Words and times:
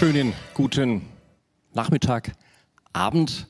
Schönen 0.00 0.32
guten 0.54 1.02
Nachmittag, 1.74 2.32
Abend. 2.94 3.46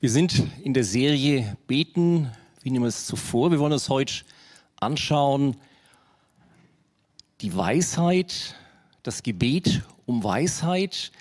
Wir 0.00 0.08
sind 0.08 0.46
in 0.64 0.72
der 0.72 0.82
Serie 0.82 1.58
Beten 1.66 2.30
wie 2.62 2.70
niemals 2.70 3.04
zuvor. 3.04 3.50
Wir 3.50 3.58
wollen 3.58 3.74
uns 3.74 3.90
heute 3.90 4.24
anschauen, 4.80 5.58
die 7.42 7.54
Weisheit, 7.54 8.54
das 9.02 9.22
Gebet 9.22 9.82
um 10.06 10.24
Weisheit. 10.24 11.12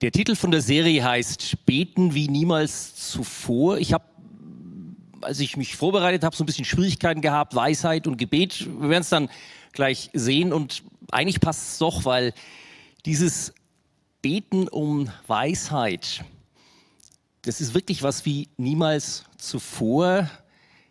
Der 0.00 0.12
Titel 0.12 0.34
von 0.34 0.50
der 0.50 0.62
Serie 0.62 1.04
heißt 1.04 1.66
Beten 1.66 2.14
wie 2.14 2.26
niemals 2.26 2.94
zuvor. 2.94 3.76
Ich 3.76 3.92
habe, 3.92 4.04
als 5.20 5.40
ich 5.40 5.58
mich 5.58 5.76
vorbereitet 5.76 6.24
habe, 6.24 6.34
so 6.34 6.42
ein 6.42 6.46
bisschen 6.46 6.64
Schwierigkeiten 6.64 7.20
gehabt, 7.20 7.54
Weisheit 7.54 8.06
und 8.06 8.16
Gebet. 8.16 8.66
Wir 8.80 8.88
werden 8.88 9.02
es 9.02 9.10
dann 9.10 9.28
gleich 9.72 10.08
sehen 10.14 10.54
und 10.54 10.82
eigentlich 11.12 11.40
passt 11.40 11.72
es 11.72 11.78
doch, 11.78 12.06
weil 12.06 12.32
dieses 13.06 13.52
Beten 14.22 14.68
um 14.68 15.10
Weisheit, 15.26 16.24
das 17.42 17.60
ist 17.60 17.74
wirklich 17.74 18.02
was 18.02 18.26
wie 18.26 18.48
niemals 18.58 19.24
zuvor. 19.38 20.30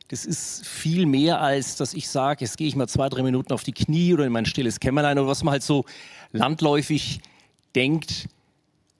Das 0.07 0.25
ist 0.25 0.65
viel 0.65 1.05
mehr 1.05 1.39
als, 1.39 1.75
dass 1.75 1.93
ich 1.93 2.09
sage, 2.09 2.43
jetzt 2.43 2.57
gehe 2.57 2.67
ich 2.67 2.75
mal 2.75 2.89
zwei, 2.89 3.09
drei 3.09 3.21
Minuten 3.21 3.53
auf 3.53 3.63
die 3.63 3.73
Knie 3.73 4.13
oder 4.15 4.25
in 4.25 4.31
mein 4.31 4.45
stilles 4.45 4.79
Kämmerlein 4.79 5.19
oder 5.19 5.27
was 5.27 5.43
man 5.43 5.51
halt 5.51 5.63
so 5.63 5.85
landläufig 6.31 7.21
denkt, 7.75 8.27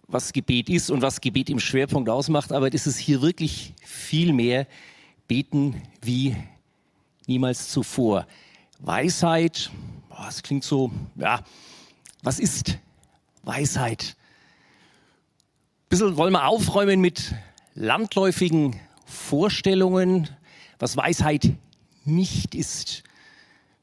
was 0.08 0.34
Gebet 0.34 0.70
ist 0.70 0.92
und 0.92 1.02
was 1.02 1.22
Gebet 1.22 1.50
im 1.50 1.60
Schwerpunkt 1.60 2.10
ausmacht. 2.10 2.52
Aber 2.52 2.70
das 2.70 2.86
ist 2.86 2.98
hier 2.98 3.24
wirklich 3.24 3.74
viel 3.84 4.34
mehr 4.34 4.68
Beten 5.28 5.82
wie 6.02 6.36
niemals 7.26 7.70
zuvor. 7.70 8.28
Weisheit, 8.80 9.72
das 10.10 10.44
klingt 10.44 10.64
so, 10.64 10.92
ja, 11.16 11.44
was 12.22 12.40
ist 12.40 12.78
Weisheit. 13.44 14.16
Ein 15.84 15.90
bisschen 15.90 16.18
wollen 16.18 16.34
wir 16.34 16.48
aufräumen 16.48 17.02
mit 17.02 17.34
landläufigen 17.74 18.80
Vorstellungen, 19.06 20.30
was 20.78 20.96
Weisheit 20.98 21.52
nicht 22.06 22.56
ist. 22.56 23.04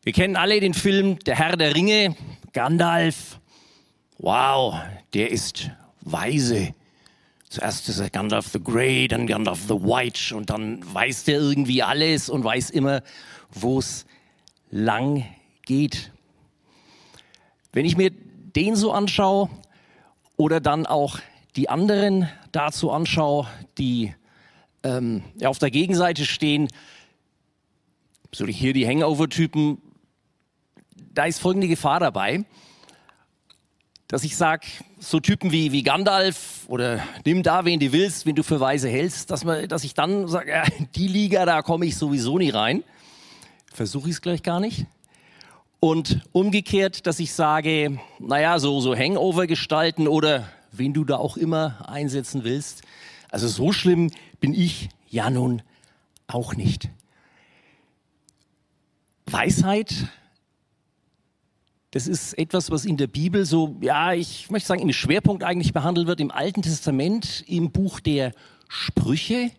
Wir 0.03 0.12
kennen 0.12 0.37
alle 0.37 0.61
den 0.61 0.75
Film 0.75 1.19
Der 1.21 1.37
Herr 1.37 1.57
der 1.57 1.75
Ringe, 1.75 2.15
Gandalf. 2.53 3.41
Wow, 4.19 4.81
der 5.15 5.31
ist 5.31 5.71
weise. 6.01 6.75
Zuerst 7.49 7.89
ist 7.89 7.99
er 7.99 8.11
Gandalf 8.11 8.49
the 8.49 8.61
Grey, 8.62 9.09
dann 9.09 9.27
Gandalf 9.27 9.62
the 9.69 9.75
White 9.75 10.34
und 10.37 10.51
dann 10.51 10.81
weiß 10.95 11.25
der 11.25 11.39
irgendwie 11.39 11.83
alles 11.83 12.29
und 12.29 12.45
weiß 12.45 12.71
immer, 12.71 13.03
wo 13.51 13.79
es 13.79 14.07
lang 14.71 15.25
geht. 15.65 16.12
Wenn 17.73 17.84
ich 17.84 17.97
mir 17.97 18.11
den 18.57 18.75
so 18.75 18.93
anschaue 18.93 19.51
oder 20.37 20.61
dann 20.61 20.87
auch 20.87 21.19
die 21.55 21.69
anderen 21.69 22.29
dazu 22.53 22.91
anschaue, 22.91 23.47
die 23.79 24.15
ähm, 24.83 25.23
auf 25.45 25.59
der 25.59 25.71
Gegenseite 25.71 26.25
stehen, 26.25 26.69
so 28.33 28.47
hier 28.47 28.73
die 28.73 28.87
Hangover-Typen, 28.87 29.79
da 31.15 31.25
ist 31.25 31.41
folgende 31.41 31.69
Gefahr 31.69 32.01
dabei, 32.01 32.45
dass 34.09 34.25
ich 34.25 34.37
sage, 34.37 34.67
so 34.99 35.21
Typen 35.21 35.53
wie, 35.53 35.73
wie 35.73 35.83
Gandalf 35.83 36.65
oder 36.69 37.03
nimm 37.25 37.43
da, 37.43 37.65
wen 37.65 37.81
du 37.81 37.93
willst, 37.93 38.27
wenn 38.27 38.37
du 38.37 38.43
für 38.43 38.61
weise 38.61 38.89
hältst, 38.89 39.31
dass, 39.31 39.45
man, 39.45 39.69
dass 39.69 39.84
ich 39.84 39.95
dann 39.95 40.29
sage, 40.29 40.51
ja, 40.51 40.65
die 40.95 41.09
Liga, 41.09 41.45
da 41.45 41.62
komme 41.62 41.87
ich 41.87 41.97
sowieso 41.97 42.39
nie 42.39 42.51
rein. 42.51 42.84
Versuche 43.73 44.09
ich 44.09 44.17
es 44.17 44.21
gleich 44.23 44.43
gar 44.43 44.61
nicht. 44.61 44.87
Und 45.87 46.21
umgekehrt, 46.33 47.07
dass 47.07 47.21
ich 47.21 47.33
sage, 47.33 48.01
naja, 48.19 48.59
so, 48.59 48.81
so 48.81 48.97
Hangover 48.97 49.47
gestalten 49.47 50.09
oder 50.09 50.49
wen 50.73 50.93
du 50.93 51.05
da 51.05 51.15
auch 51.15 51.37
immer 51.37 51.89
einsetzen 51.89 52.43
willst. 52.43 52.83
Also 53.31 53.47
so 53.47 53.71
schlimm 53.71 54.11
bin 54.41 54.53
ich 54.53 54.89
ja 55.09 55.31
nun 55.31 55.63
auch 56.27 56.57
nicht. 56.57 56.91
Weisheit, 59.27 60.09
das 61.93 62.09
ist 62.09 62.37
etwas, 62.37 62.73
was 62.73 62.85
in 62.85 62.97
der 62.97 63.07
Bibel 63.07 63.45
so, 63.45 63.77
ja, 63.81 64.13
ich 64.13 64.51
möchte 64.51 64.67
sagen, 64.67 64.83
im 64.83 64.93
Schwerpunkt 64.93 65.45
eigentlich 65.45 65.73
behandelt 65.73 66.09
wird, 66.09 66.19
im 66.19 66.33
Alten 66.33 66.63
Testament, 66.63 67.45
im 67.47 67.71
Buch 67.71 68.01
der 68.01 68.33
Sprüche. 68.67 69.53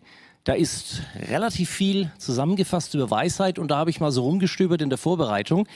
Da 0.48 0.54
ist 0.54 1.02
relativ 1.14 1.68
viel 1.68 2.10
zusammengefasst 2.16 2.94
über 2.94 3.10
Weisheit 3.10 3.58
und 3.58 3.70
da 3.70 3.76
habe 3.76 3.90
ich 3.90 4.00
mal 4.00 4.10
so 4.10 4.22
rumgestöbert 4.22 4.80
in 4.80 4.88
der 4.88 4.96
Vorbereitung, 4.96 5.68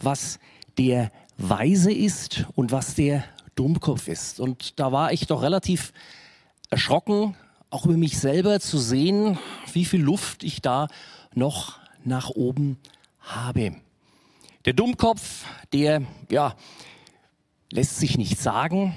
was 0.00 0.38
der 0.78 1.10
Weise 1.36 1.92
ist 1.92 2.46
und 2.54 2.70
was 2.70 2.94
der 2.94 3.24
Dummkopf 3.56 4.06
ist. 4.06 4.38
Und 4.38 4.78
da 4.78 4.92
war 4.92 5.12
ich 5.12 5.26
doch 5.26 5.42
relativ 5.42 5.92
erschrocken, 6.70 7.34
auch 7.70 7.86
über 7.86 7.96
mich 7.96 8.20
selber 8.20 8.60
zu 8.60 8.78
sehen, 8.78 9.36
wie 9.72 9.84
viel 9.84 10.00
Luft 10.00 10.44
ich 10.44 10.62
da 10.62 10.86
noch 11.34 11.80
nach 12.04 12.30
oben 12.30 12.78
habe. 13.18 13.74
Der 14.64 14.74
Dummkopf, 14.74 15.44
der, 15.72 16.02
ja, 16.30 16.54
lässt 17.72 17.98
sich 17.98 18.16
nicht 18.16 18.38
sagen. 18.38 18.94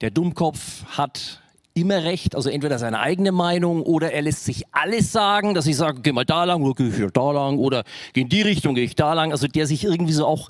Der 0.00 0.10
Dummkopf 0.10 0.86
hat 0.96 1.42
immer 1.76 2.04
recht, 2.04 2.34
also 2.34 2.48
entweder 2.48 2.78
seine 2.78 3.00
eigene 3.00 3.32
Meinung 3.32 3.82
oder 3.82 4.10
er 4.12 4.22
lässt 4.22 4.46
sich 4.46 4.64
alles 4.72 5.12
sagen, 5.12 5.52
dass 5.52 5.66
ich 5.66 5.76
sage, 5.76 6.00
geh 6.00 6.10
mal 6.10 6.24
da 6.24 6.44
lang 6.44 6.62
oder 6.62 6.74
geh 6.74 6.88
ich 6.88 7.12
da 7.12 7.30
lang 7.32 7.58
oder 7.58 7.84
geh 8.14 8.22
in 8.22 8.30
die 8.30 8.40
Richtung, 8.40 8.74
geh 8.74 8.84
ich 8.84 8.94
da 8.94 9.12
lang. 9.12 9.30
Also 9.30 9.46
der 9.46 9.66
sich 9.66 9.84
irgendwie 9.84 10.14
so 10.14 10.26
auch 10.26 10.48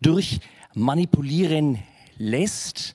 durch 0.00 0.40
manipulieren 0.74 1.78
lässt. 2.16 2.94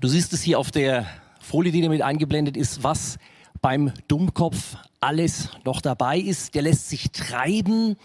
Du 0.00 0.08
siehst 0.08 0.32
es 0.32 0.42
hier 0.42 0.58
auf 0.58 0.70
der 0.70 1.06
Folie, 1.40 1.72
die 1.72 1.82
damit 1.82 2.00
eingeblendet 2.00 2.56
ist, 2.56 2.82
was 2.82 3.18
beim 3.60 3.92
Dummkopf 4.08 4.76
alles 5.00 5.50
noch 5.64 5.82
dabei 5.82 6.18
ist. 6.18 6.54
Der 6.54 6.62
lässt 6.62 6.88
sich 6.88 7.10
treiben, 7.10 7.96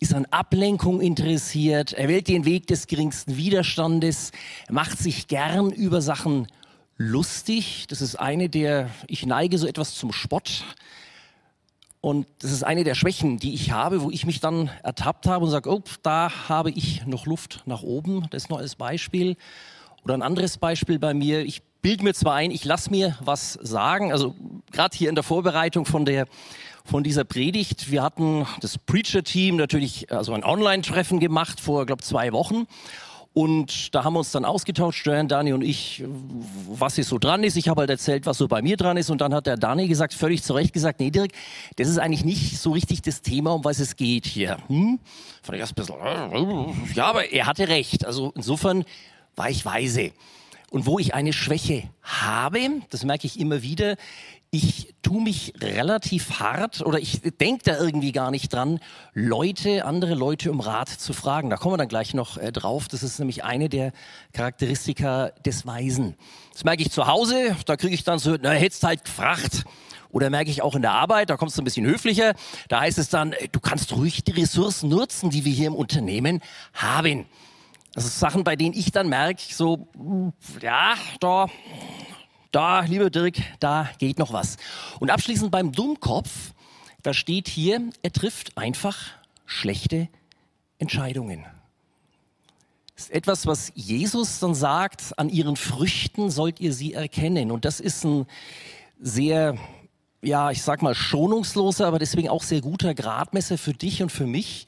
ist 0.00 0.14
an 0.14 0.26
Ablenkung 0.26 1.00
interessiert, 1.00 1.92
er 1.92 2.08
wählt 2.08 2.26
den 2.26 2.44
Weg 2.44 2.66
des 2.66 2.88
geringsten 2.88 3.36
Widerstandes, 3.36 4.32
macht 4.68 4.98
sich 4.98 5.28
gern 5.28 5.70
über 5.70 6.00
Sachen 6.00 6.48
lustig. 6.96 7.86
Das 7.88 8.00
ist 8.00 8.16
eine 8.16 8.48
der, 8.48 8.90
ich 9.06 9.26
neige 9.26 9.58
so 9.58 9.66
etwas 9.66 9.94
zum 9.94 10.12
Spott. 10.12 10.64
Und 12.00 12.26
das 12.40 12.50
ist 12.50 12.64
eine 12.64 12.82
der 12.82 12.94
Schwächen, 12.96 13.38
die 13.38 13.54
ich 13.54 13.70
habe, 13.70 14.02
wo 14.02 14.10
ich 14.10 14.26
mich 14.26 14.40
dann 14.40 14.70
ertappt 14.82 15.26
habe 15.26 15.44
und 15.44 15.50
sage, 15.50 15.70
oh, 15.70 15.82
da 16.02 16.32
habe 16.48 16.70
ich 16.70 17.06
noch 17.06 17.26
Luft 17.26 17.62
nach 17.66 17.82
oben. 17.82 18.26
Das 18.30 18.48
noch 18.48 18.58
als 18.58 18.74
Beispiel. 18.74 19.36
Oder 20.04 20.14
ein 20.14 20.22
anderes 20.22 20.58
Beispiel 20.58 20.98
bei 20.98 21.14
mir. 21.14 21.44
Ich 21.44 21.62
bilde 21.80 22.02
mir 22.02 22.14
zwar 22.14 22.34
ein, 22.34 22.50
ich 22.50 22.64
lasse 22.64 22.90
mir 22.90 23.16
was 23.20 23.52
sagen. 23.52 24.10
Also 24.10 24.34
gerade 24.72 24.96
hier 24.96 25.08
in 25.08 25.14
der 25.14 25.24
Vorbereitung 25.24 25.86
von 25.86 26.04
der 26.04 26.26
von 26.84 27.04
dieser 27.04 27.24
Predigt. 27.24 27.90
Wir 27.90 28.02
hatten 28.02 28.46
das 28.60 28.78
Preacher-Team 28.78 29.56
natürlich 29.56 30.10
also 30.10 30.32
ein 30.32 30.44
Online-Treffen 30.44 31.20
gemacht 31.20 31.60
vor, 31.60 31.86
glaube 31.86 32.02
zwei 32.02 32.32
Wochen. 32.32 32.66
Und 33.34 33.94
da 33.94 34.04
haben 34.04 34.12
wir 34.12 34.18
uns 34.18 34.30
dann 34.30 34.44
ausgetauscht, 34.44 35.06
Joanne, 35.06 35.26
Dani 35.26 35.54
und 35.54 35.62
ich, 35.62 36.04
was 36.68 36.96
hier 36.96 37.04
so 37.04 37.18
dran 37.18 37.44
ist. 37.44 37.56
Ich 37.56 37.68
habe 37.68 37.80
halt 37.80 37.90
erzählt, 37.90 38.26
was 38.26 38.36
so 38.36 38.46
bei 38.46 38.60
mir 38.60 38.76
dran 38.76 38.98
ist. 38.98 39.08
Und 39.08 39.22
dann 39.22 39.32
hat 39.32 39.46
der 39.46 39.56
Dani 39.56 39.88
gesagt, 39.88 40.12
völlig 40.12 40.42
zu 40.42 40.52
Recht 40.52 40.74
gesagt, 40.74 41.00
nee, 41.00 41.10
Dirk, 41.10 41.32
das 41.76 41.88
ist 41.88 41.98
eigentlich 41.98 42.24
nicht 42.24 42.58
so 42.58 42.72
richtig 42.72 43.00
das 43.00 43.22
Thema, 43.22 43.52
um 43.52 43.64
was 43.64 43.78
es 43.78 43.96
geht 43.96 44.26
hier. 44.26 44.58
Hm? 44.68 44.98
Fand 45.42 45.56
ich 45.56 45.60
erst 45.60 45.72
ein 45.72 45.74
bisschen, 45.76 45.96
äh, 45.96 46.94
ja, 46.94 47.06
aber 47.06 47.32
er 47.32 47.46
hatte 47.46 47.68
recht. 47.68 48.04
Also 48.04 48.32
insofern 48.36 48.84
war 49.34 49.48
ich 49.48 49.64
weise. 49.64 50.12
Und 50.70 50.84
wo 50.84 50.98
ich 50.98 51.14
eine 51.14 51.32
Schwäche 51.32 51.84
habe, 52.02 52.60
das 52.90 53.04
merke 53.04 53.26
ich 53.26 53.40
immer 53.40 53.62
wieder, 53.62 53.96
ich 54.54 54.94
tue 55.00 55.22
mich 55.22 55.54
relativ 55.62 56.38
hart 56.38 56.82
oder 56.82 56.98
ich 56.98 57.22
denke 57.22 57.64
da 57.64 57.78
irgendwie 57.78 58.12
gar 58.12 58.30
nicht 58.30 58.52
dran, 58.52 58.80
Leute, 59.14 59.86
andere 59.86 60.14
Leute 60.14 60.50
um 60.50 60.60
Rat 60.60 60.90
zu 60.90 61.14
fragen. 61.14 61.48
Da 61.48 61.56
kommen 61.56 61.72
wir 61.72 61.78
dann 61.78 61.88
gleich 61.88 62.12
noch 62.12 62.36
äh, 62.36 62.52
drauf. 62.52 62.86
Das 62.86 63.02
ist 63.02 63.18
nämlich 63.18 63.44
eine 63.44 63.70
der 63.70 63.92
Charakteristika 64.34 65.30
des 65.46 65.66
Weisen. 65.66 66.16
Das 66.52 66.64
merke 66.64 66.82
ich 66.82 66.90
zu 66.90 67.06
Hause, 67.06 67.56
da 67.64 67.78
kriege 67.78 67.94
ich 67.94 68.04
dann 68.04 68.18
so, 68.18 68.36
na, 68.40 68.50
hättest 68.50 68.84
halt 68.84 69.06
gefragt. 69.06 69.64
Oder 70.10 70.28
merke 70.28 70.50
ich 70.50 70.60
auch 70.60 70.74
in 70.74 70.82
der 70.82 70.92
Arbeit, 70.92 71.30
da 71.30 71.38
kommst 71.38 71.56
du 71.56 71.62
ein 71.62 71.64
bisschen 71.64 71.86
höflicher. 71.86 72.34
Da 72.68 72.80
heißt 72.80 72.98
es 72.98 73.08
dann, 73.08 73.34
du 73.52 73.58
kannst 73.58 73.96
ruhig 73.96 74.22
die 74.22 74.32
Ressourcen 74.32 74.90
nutzen, 74.90 75.30
die 75.30 75.46
wir 75.46 75.52
hier 75.52 75.68
im 75.68 75.74
Unternehmen 75.74 76.42
haben. 76.74 77.24
Also 77.94 78.08
Sachen, 78.08 78.44
bei 78.44 78.56
denen 78.56 78.74
ich 78.74 78.90
dann 78.92 79.08
merke, 79.08 79.42
so, 79.48 79.88
ja, 80.60 80.94
da 81.20 81.48
da, 82.52 82.80
lieber 82.80 83.10
Dirk, 83.10 83.36
da 83.60 83.90
geht 83.98 84.18
noch 84.18 84.32
was. 84.32 84.56
Und 85.00 85.10
abschließend 85.10 85.50
beim 85.50 85.72
Dummkopf, 85.72 86.52
da 87.02 87.12
steht 87.12 87.48
hier, 87.48 87.82
er 88.02 88.12
trifft 88.12 88.56
einfach 88.56 88.96
schlechte 89.46 90.08
Entscheidungen. 90.78 91.44
Das 92.94 93.06
ist 93.06 93.12
etwas, 93.12 93.46
was 93.46 93.72
Jesus 93.74 94.38
dann 94.38 94.54
sagt, 94.54 95.18
an 95.18 95.28
ihren 95.28 95.56
Früchten 95.56 96.30
sollt 96.30 96.60
ihr 96.60 96.72
sie 96.72 96.92
erkennen. 96.92 97.50
Und 97.50 97.64
das 97.64 97.80
ist 97.80 98.04
ein 98.04 98.26
sehr, 99.00 99.56
ja, 100.20 100.50
ich 100.50 100.62
sag 100.62 100.82
mal, 100.82 100.94
schonungsloser, 100.94 101.86
aber 101.86 101.98
deswegen 101.98 102.28
auch 102.28 102.42
sehr 102.42 102.60
guter 102.60 102.94
Gradmesser 102.94 103.58
für 103.58 103.72
dich 103.72 104.02
und 104.02 104.12
für 104.12 104.26
mich. 104.26 104.66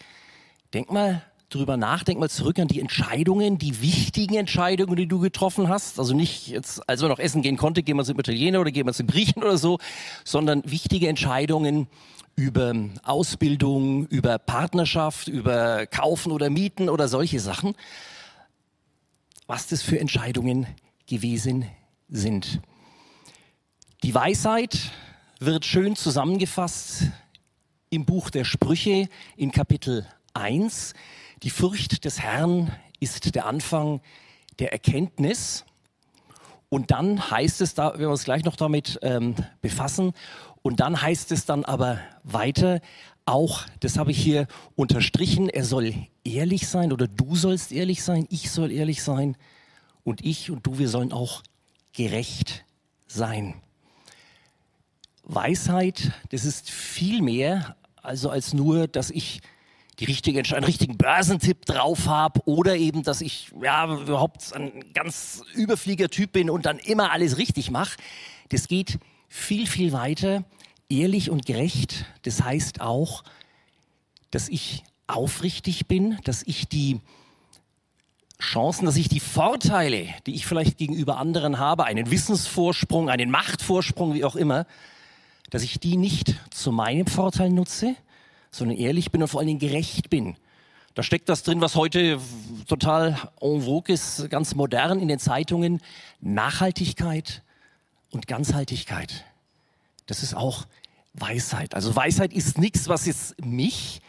Denk 0.72 0.90
mal 0.90 1.22
drüber 1.48 1.76
nach, 1.76 2.02
denk 2.02 2.18
mal 2.18 2.30
zurück 2.30 2.58
an 2.58 2.68
die 2.68 2.80
Entscheidungen, 2.80 3.58
die 3.58 3.80
wichtigen 3.80 4.34
Entscheidungen, 4.34 4.96
die 4.96 5.06
du 5.06 5.20
getroffen 5.20 5.68
hast. 5.68 5.98
Also 5.98 6.14
nicht 6.14 6.48
jetzt, 6.48 6.88
als 6.88 7.00
man 7.00 7.10
noch 7.10 7.18
essen 7.18 7.42
gehen 7.42 7.56
konnte, 7.56 7.82
gehen 7.82 7.96
wir 7.96 8.04
zum 8.04 8.18
Italiener 8.18 8.60
oder 8.60 8.70
gehen 8.70 8.86
wir 8.86 8.92
zum 8.92 9.06
Griechen 9.06 9.42
oder 9.42 9.58
so, 9.58 9.78
sondern 10.24 10.62
wichtige 10.64 11.08
Entscheidungen 11.08 11.86
über 12.36 12.74
Ausbildung, 13.04 14.06
über 14.06 14.38
Partnerschaft, 14.38 15.28
über 15.28 15.86
Kaufen 15.86 16.32
oder 16.32 16.50
Mieten 16.50 16.88
oder 16.88 17.08
solche 17.08 17.40
Sachen. 17.40 17.74
Was 19.46 19.68
das 19.68 19.82
für 19.82 20.00
Entscheidungen 20.00 20.66
gewesen 21.06 21.66
sind. 22.08 22.60
Die 24.02 24.14
Weisheit 24.14 24.78
wird 25.38 25.64
schön 25.64 25.96
zusammengefasst 25.96 27.04
im 27.90 28.04
Buch 28.04 28.30
der 28.30 28.44
Sprüche 28.44 29.08
in 29.36 29.52
Kapitel 29.52 30.06
1. 30.32 30.94
Die 31.44 31.50
Furcht 31.50 32.06
des 32.06 32.20
Herrn 32.20 32.72
ist 33.00 33.34
der 33.34 33.44
Anfang 33.44 34.00
der 34.58 34.72
Erkenntnis. 34.72 35.66
Und 36.70 36.90
dann 36.90 37.30
heißt 37.30 37.60
es, 37.60 37.74
da 37.74 37.90
werden 37.90 38.00
wir 38.00 38.08
uns 38.08 38.24
gleich 38.24 38.44
noch 38.44 38.56
damit 38.56 38.98
ähm, 39.02 39.34
befassen, 39.60 40.14
und 40.62 40.80
dann 40.80 41.02
heißt 41.02 41.30
es 41.32 41.44
dann 41.44 41.66
aber 41.66 42.00
weiter, 42.22 42.80
auch, 43.26 43.66
das 43.80 43.98
habe 43.98 44.12
ich 44.12 44.18
hier 44.18 44.46
unterstrichen, 44.74 45.50
er 45.50 45.64
soll 45.64 45.92
ehrlich 46.24 46.66
sein 46.66 46.90
oder 46.90 47.06
du 47.06 47.36
sollst 47.36 47.70
ehrlich 47.70 48.02
sein, 48.02 48.26
ich 48.30 48.50
soll 48.50 48.72
ehrlich 48.72 49.02
sein 49.02 49.36
und 50.04 50.24
ich 50.24 50.50
und 50.50 50.66
du, 50.66 50.78
wir 50.78 50.88
sollen 50.88 51.12
auch 51.12 51.42
gerecht 51.92 52.64
sein. 53.06 53.60
Weisheit, 55.22 56.12
das 56.30 56.46
ist 56.46 56.70
viel 56.70 57.20
mehr 57.20 57.76
also 58.04 58.30
als 58.30 58.54
nur, 58.54 58.86
dass 58.88 59.10
ich 59.10 59.40
die 59.98 60.04
richtige, 60.06 60.42
einen 60.54 60.64
richtigen 60.64 60.96
Börsentipp 60.96 61.66
drauf 61.66 62.06
habe 62.06 62.40
oder 62.46 62.76
eben, 62.76 63.02
dass 63.02 63.20
ich 63.20 63.50
ja 63.62 63.86
überhaupt 63.92 64.52
ein 64.54 64.92
ganz 64.92 65.42
Überflieger-Typ 65.54 66.32
bin 66.32 66.50
und 66.50 66.66
dann 66.66 66.78
immer 66.78 67.12
alles 67.12 67.38
richtig 67.38 67.70
mache. 67.70 67.96
Das 68.48 68.68
geht 68.68 68.98
viel, 69.28 69.66
viel 69.66 69.92
weiter. 69.92 70.44
Ehrlich 70.88 71.30
und 71.30 71.46
gerecht, 71.46 72.04
das 72.22 72.42
heißt 72.42 72.80
auch, 72.80 73.24
dass 74.30 74.48
ich 74.48 74.84
aufrichtig 75.06 75.86
bin, 75.86 76.18
dass 76.24 76.42
ich 76.42 76.68
die 76.68 77.00
Chancen, 78.40 78.84
dass 78.84 78.96
ich 78.96 79.08
die 79.08 79.20
Vorteile, 79.20 80.08
die 80.26 80.34
ich 80.34 80.46
vielleicht 80.46 80.76
gegenüber 80.76 81.18
anderen 81.18 81.58
habe, 81.58 81.84
einen 81.84 82.10
Wissensvorsprung, 82.10 83.08
einen 83.08 83.30
Machtvorsprung, 83.30 84.12
wie 84.14 84.24
auch 84.24 84.36
immer, 84.36 84.66
dass 85.50 85.62
ich 85.62 85.78
die 85.78 85.96
nicht 85.96 86.34
zu 86.50 86.72
meinem 86.72 87.06
Vorteil 87.06 87.50
nutze, 87.50 87.94
sondern 88.54 88.76
ehrlich 88.76 89.10
bin 89.10 89.20
und 89.20 89.28
vor 89.28 89.40
allen 89.40 89.48
Dingen 89.48 89.58
gerecht 89.58 90.10
bin. 90.10 90.36
Da 90.94 91.02
steckt 91.02 91.28
das 91.28 91.42
drin, 91.42 91.60
was 91.60 91.74
heute 91.74 92.20
total 92.68 93.18
en 93.40 93.62
vogue 93.62 93.92
ist, 93.92 94.30
ganz 94.30 94.54
modern 94.54 95.00
in 95.00 95.08
den 95.08 95.18
Zeitungen. 95.18 95.80
Nachhaltigkeit 96.20 97.42
und 98.12 98.28
Ganzhaltigkeit. 98.28 99.24
Das 100.06 100.22
ist 100.22 100.34
auch 100.34 100.66
Weisheit. 101.14 101.74
Also 101.74 101.96
Weisheit 101.96 102.32
ist 102.32 102.58
nichts, 102.58 102.88
was 102.88 103.06
jetzt 103.06 103.44
mich 103.44 104.00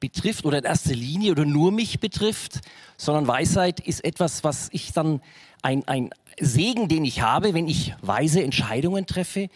betrifft 0.00 0.44
oder 0.44 0.58
in 0.58 0.64
erster 0.64 0.94
Linie 0.94 1.30
oder 1.30 1.44
nur 1.44 1.70
mich 1.70 2.00
betrifft, 2.00 2.60
sondern 2.96 3.28
Weisheit 3.28 3.78
ist 3.78 4.04
etwas, 4.04 4.42
was 4.42 4.68
ich 4.72 4.92
dann, 4.92 5.20
ein, 5.62 5.86
ein 5.86 6.10
Segen, 6.40 6.88
den 6.88 7.04
ich 7.04 7.20
habe, 7.22 7.54
wenn 7.54 7.68
ich 7.68 7.94
weise 8.02 8.42
Entscheidungen 8.42 9.06
treffe, 9.06 9.48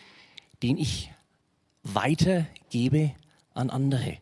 den 0.62 0.78
ich 0.78 1.10
weitergebe 1.82 3.12
an 3.56 3.70
andere. 3.70 4.19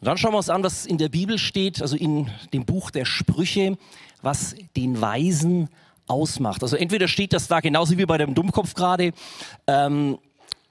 Und 0.00 0.06
dann 0.06 0.16
schauen 0.16 0.32
wir 0.32 0.38
uns 0.38 0.48
an, 0.48 0.62
was 0.62 0.86
in 0.86 0.98
der 0.98 1.10
Bibel 1.10 1.38
steht, 1.38 1.82
also 1.82 1.96
in 1.96 2.30
dem 2.52 2.64
Buch 2.64 2.90
der 2.90 3.04
Sprüche, 3.04 3.76
was 4.22 4.54
den 4.76 5.00
Weisen 5.00 5.68
ausmacht. 6.06 6.62
Also 6.62 6.76
entweder 6.76 7.06
steht 7.06 7.32
das 7.32 7.48
da 7.48 7.60
genauso 7.60 7.98
wie 7.98 8.06
bei 8.06 8.18
dem 8.18 8.34
Dummkopf 8.34 8.74
gerade, 8.74 9.12
ähm, 9.66 10.18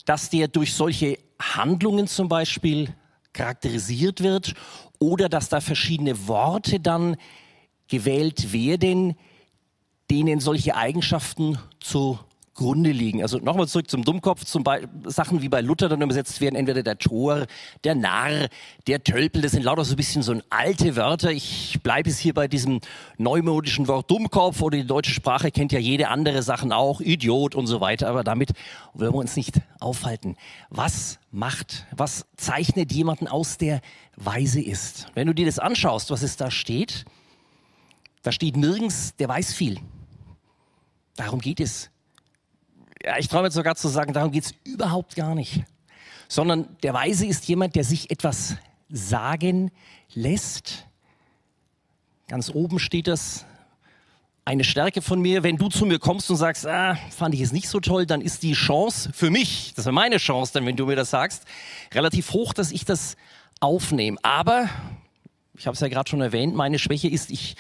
dass 0.06 0.30
der 0.30 0.48
durch 0.48 0.74
solche 0.74 1.20
Handlungen 1.40 2.08
zum 2.08 2.28
Beispiel 2.28 2.94
charakterisiert 3.34 4.22
wird 4.22 4.54
oder 4.98 5.30
dass 5.30 5.50
da 5.50 5.62
verschiedene 5.62 6.28
Worte 6.28 6.80
dann 6.80 7.16
gewählt 7.88 8.52
werden, 8.52 9.16
denen 10.10 10.40
solche 10.40 10.76
Eigenschaften 10.76 11.58
zu 11.80 12.20
Grunde 12.60 12.92
liegen. 12.92 13.22
Also 13.22 13.38
nochmal 13.38 13.70
zurück 13.70 13.90
zum 13.90 14.04
Dummkopf, 14.04 14.44
zum 14.44 14.66
Be 14.66 14.90
Sachen 15.06 15.42
wie 15.42 15.48
bei 15.48 15.62
Luther 15.62 15.88
dann 15.88 16.02
übersetzt 16.02 16.42
werden, 16.42 16.56
entweder 16.56 16.84
der 16.84 16.98
Tor, 16.98 17.46
der 17.86 17.96
Narr, 17.96 18.50
der 18.86 19.02
Tölpel, 19.02 19.42
das 19.42 19.54
sind 19.54 19.64
lauter 19.64 19.86
so 19.86 19.94
ein 19.94 19.96
bisschen 19.96 20.24
so 20.24 20.38
alte 20.50 20.98
Wörter. 20.98 21.32
Ich 21.32 21.80
bleibe 21.82 22.10
es 22.10 22.20
hier 22.20 22.34
bei 22.34 22.50
diesem 22.50 22.82
neumodischen 23.18 23.88
Wort 23.88 24.12
Dummkopf 24.12 24.62
oder 24.62 24.78
die 24.78 24.86
deutsche 24.86 25.14
Sprache 25.14 25.52
kennt 25.52 25.72
ja 25.72 25.80
jede 25.80 26.10
andere 26.10 26.44
Sachen 26.44 26.74
auch, 26.74 27.00
Idiot 27.00 27.56
und 27.56 27.66
so 27.66 27.80
weiter, 27.80 28.10
aber 28.10 28.26
damit 28.26 28.52
wollen 28.94 29.14
wir 29.14 29.20
uns 29.20 29.38
nicht 29.38 29.62
aufhalten. 29.80 30.36
Was 30.70 31.18
macht, 31.32 31.88
was 31.96 32.26
zeichnet 32.36 32.92
jemanden 32.92 33.30
aus, 33.30 33.58
der 33.58 33.80
weise 34.18 34.62
ist? 34.62 35.08
Wenn 35.14 35.28
du 35.28 35.34
dir 35.34 35.46
das 35.46 35.60
anschaust, 35.60 36.12
was 36.12 36.24
es 36.24 36.36
da 36.36 36.52
steht, 36.52 37.06
da 38.22 38.34
steht 38.34 38.58
nirgends, 38.58 39.16
der 39.16 39.30
weiß 39.30 39.54
viel. 39.54 39.80
Darum 41.16 41.40
geht 41.40 41.62
es 41.62 41.90
ja, 43.04 43.18
ich 43.18 43.28
traue 43.28 43.44
mir 43.44 43.52
sogar 43.52 43.76
zu 43.76 43.88
sagen, 43.88 44.14
darum 44.14 44.32
geht 44.32 44.46
es 44.46 44.54
überhaupt 44.64 45.16
gar 45.16 45.36
nicht. 45.36 45.64
Sondern 46.28 46.78
der 46.84 46.94
Weise 46.94 47.26
ist 47.26 47.48
jemand, 47.48 47.76
der 47.76 47.84
sich 47.84 48.12
etwas 48.12 48.56
sagen 48.90 49.72
lässt. 50.14 50.86
Ganz 52.28 52.50
oben 52.54 52.80
steht 52.80 53.08
das, 53.08 53.46
eine 54.50 54.64
Stärke 54.64 55.04
von 55.04 55.22
mir, 55.22 55.44
wenn 55.44 55.58
du 55.58 55.70
zu 55.70 55.86
mir 55.86 56.00
kommst 56.00 56.30
und 56.32 56.38
sagst, 56.38 56.66
ah, 56.66 56.98
fand 57.12 57.36
ich 57.36 57.42
es 57.42 57.52
nicht 57.52 57.70
so 57.70 57.80
toll, 57.80 58.08
dann 58.08 58.20
ist 58.20 58.42
die 58.42 58.54
Chance 58.54 59.12
für 59.14 59.30
mich, 59.30 59.74
das 59.76 59.86
wäre 59.86 59.94
meine 59.94 60.18
Chance, 60.18 60.54
dann 60.54 60.66
wenn 60.66 60.76
du 60.76 60.88
mir 60.88 60.96
das 60.96 61.12
sagst, 61.12 61.44
relativ 61.94 62.32
hoch, 62.32 62.54
dass 62.54 62.72
ich 62.72 62.84
das 62.84 63.16
aufnehme. 63.60 64.18
Aber, 64.24 64.68
ich 65.56 65.68
habe 65.68 65.76
es 65.76 65.82
ja 65.82 65.88
gerade 65.88 66.10
schon 66.10 66.22
erwähnt, 66.22 66.56
meine 66.56 66.80
Schwäche 66.80 67.10
ist, 67.10 67.30
ich 67.30 67.58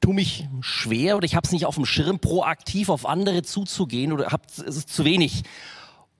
tue 0.00 0.14
mich 0.14 0.48
schwer 0.60 1.16
oder 1.16 1.24
ich 1.24 1.34
habe 1.34 1.46
es 1.46 1.52
nicht 1.52 1.66
auf 1.66 1.74
dem 1.74 1.86
Schirm, 1.86 2.18
proaktiv 2.18 2.88
auf 2.88 3.06
andere 3.06 3.42
zuzugehen 3.42 4.12
oder 4.12 4.28
habe 4.30 4.44
es 4.66 4.86
zu 4.86 5.04
wenig, 5.04 5.42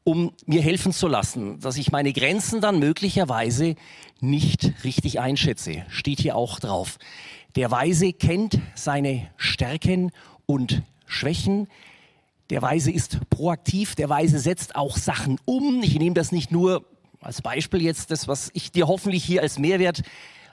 um 0.04 0.32
mir 0.46 0.62
helfen 0.62 0.92
zu 0.92 1.06
lassen, 1.06 1.60
dass 1.60 1.76
ich 1.76 1.92
meine 1.92 2.12
Grenzen 2.12 2.60
dann 2.60 2.78
möglicherweise 2.78 3.74
nicht 4.20 4.72
richtig 4.84 5.20
einschätze. 5.20 5.84
Steht 5.88 6.20
hier 6.20 6.34
auch 6.34 6.58
drauf. 6.60 6.98
Der 7.56 7.70
Weise 7.70 8.12
kennt 8.12 8.58
seine 8.74 9.28
Stärken 9.36 10.12
und 10.46 10.82
Schwächen. 11.06 11.68
Der 12.50 12.62
Weise 12.62 12.90
ist 12.90 13.18
proaktiv, 13.30 13.94
der 13.94 14.08
Weise 14.08 14.38
setzt 14.38 14.76
auch 14.76 14.96
Sachen 14.96 15.38
um. 15.44 15.82
Ich 15.82 15.98
nehme 15.98 16.14
das 16.14 16.32
nicht 16.32 16.50
nur 16.50 16.84
als 17.20 17.42
Beispiel 17.42 17.82
jetzt, 17.82 18.10
das, 18.10 18.28
was 18.28 18.50
ich 18.54 18.72
dir 18.72 18.86
hoffentlich 18.86 19.24
hier 19.24 19.42
als 19.42 19.58
Mehrwert 19.58 20.02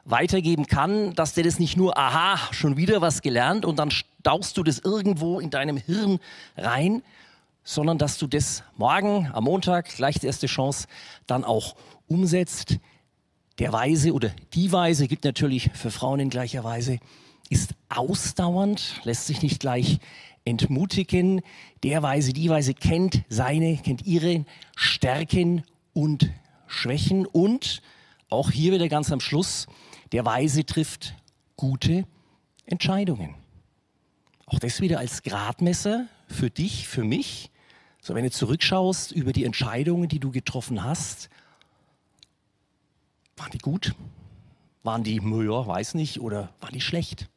weitergeben 0.05 0.67
kann, 0.67 1.13
dass 1.15 1.33
der 1.33 1.43
das 1.43 1.59
nicht 1.59 1.77
nur, 1.77 1.97
aha, 1.97 2.39
schon 2.53 2.77
wieder 2.77 3.01
was 3.01 3.21
gelernt 3.21 3.65
und 3.65 3.79
dann 3.79 3.91
staust 3.91 4.55
du 4.57 4.63
das 4.63 4.79
irgendwo 4.79 5.39
in 5.39 5.49
deinem 5.49 5.77
Hirn 5.77 6.19
rein, 6.55 7.01
sondern 7.63 7.97
dass 7.97 8.19
du 8.19 8.27
das 8.27 8.63
morgen, 8.77 9.29
am 9.33 9.43
Montag, 9.43 9.95
gleich 9.95 10.19
die 10.19 10.27
erste 10.27 10.45
Chance, 10.45 10.87
dann 11.25 11.43
auch 11.43 11.75
umsetzt. 12.07 12.77
Der 13.57 13.73
Weise 13.73 14.13
oder 14.13 14.31
die 14.53 14.71
Weise 14.71 15.07
gilt 15.07 15.23
natürlich 15.23 15.71
für 15.73 15.89
Frauen 15.89 16.19
in 16.19 16.29
gleicher 16.29 16.63
Weise, 16.63 16.99
ist 17.49 17.73
ausdauernd, 17.89 19.01
lässt 19.03 19.25
sich 19.25 19.41
nicht 19.41 19.59
gleich 19.59 19.99
entmutigen. 20.45 21.41
Der 21.83 22.03
Weise, 22.03 22.33
die 22.33 22.49
Weise 22.49 22.75
kennt 22.75 23.23
seine, 23.29 23.77
kennt 23.77 24.05
ihre 24.05 24.45
Stärken 24.75 25.63
und 25.93 26.29
Schwächen 26.67 27.25
und 27.25 27.81
auch 28.29 28.51
hier 28.51 28.73
wieder 28.73 28.87
ganz 28.89 29.11
am 29.11 29.19
Schluss, 29.19 29.67
der 30.15 30.23
Weise 30.23 30.65
trifft 30.65 31.13
gute 31.57 32.05
Entscheidungen. 32.65 33.35
Auch 34.45 34.59
das 34.59 34.79
wieder 34.79 34.99
als 34.99 35.23
Gradmesser 35.23 36.07
für 36.29 36.49
dich, 36.49 36.87
für 36.87 37.03
mich. 37.03 37.51
So, 37.99 38.15
wenn 38.15 38.23
du 38.23 38.31
zurückschaust 38.31 39.11
über 39.11 39.33
die 39.33 39.43
Entscheidungen, 39.43 40.07
die 40.07 40.19
du 40.19 40.31
getroffen 40.31 40.85
hast, 40.85 41.29
waren 43.35 43.51
die 43.51 43.57
gut? 43.57 43.93
Waren 44.83 45.03
die, 45.03 45.15
ja, 45.15 45.67
weiß 45.67 45.95
nicht, 45.95 46.21
oder 46.21 46.53
waren 46.61 46.71
die 46.71 46.79
schlecht? 46.79 47.27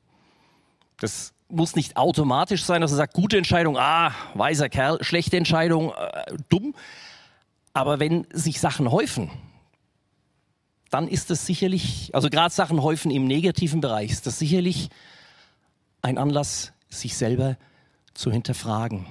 Das 1.01 1.33
muss 1.49 1.75
nicht 1.75 1.97
automatisch 1.97 2.63
sein, 2.63 2.81
dass 2.81 2.93
er 2.93 2.99
sagt, 2.99 3.15
gute 3.15 3.39
Entscheidung, 3.39 3.77
ah, 3.77 4.15
weiser 4.35 4.69
Kerl, 4.69 5.03
schlechte 5.03 5.37
Entscheidung, 5.37 5.93
äh, 5.95 6.37
dumm. 6.49 6.77
Aber 7.73 7.99
wenn 7.99 8.25
sich 8.33 8.61
Sachen 8.61 8.93
häufen, 8.93 9.33
dann 10.91 11.09
ist 11.09 11.31
das 11.31 11.47
sicherlich, 11.47 12.15
also 12.15 12.31
gerade 12.31 12.55
Sachen 12.55 12.83
häufen 12.83 13.11
im 13.11 13.27
negativen 13.27 13.81
Bereich, 13.81 14.11
ist 14.11 14.27
das 14.27 14.39
sicherlich 14.39 14.89
ein 16.03 16.19
Anlass, 16.19 16.73
sich 16.89 17.17
selber 17.17 17.57
zu 18.15 18.33
hinterfragen. 18.33 19.07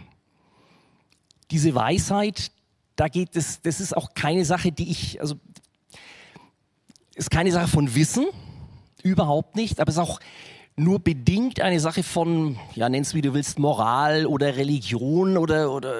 Diese 1.52 1.76
Weisheit, 1.76 2.52
da 2.96 3.08
geht 3.08 3.36
es, 3.36 3.62
das 3.62 3.80
ist 3.80 3.96
auch 3.96 4.14
keine 4.16 4.44
Sache, 4.46 4.72
die 4.72 4.90
ich, 4.90 5.22
also 5.22 5.36
ist 7.16 7.30
keine 7.30 7.52
Sache 7.52 7.68
von 7.68 7.96
Wissen, 7.96 8.26
Überhaupt 9.04 9.56
nicht, 9.56 9.80
aber 9.80 9.90
es 9.90 9.96
ist 9.96 10.02
auch 10.02 10.20
nur 10.76 11.00
bedingt 11.00 11.62
eine 11.62 11.80
Sache 11.80 12.04
von, 12.04 12.58
ja, 12.76 12.90
nenn's 12.90 13.14
wie 13.14 13.22
du 13.22 13.34
willst, 13.34 13.58
Moral 13.58 14.26
oder 14.26 14.58
Religion 14.58 15.38
oder, 15.38 15.72
oder 15.72 15.94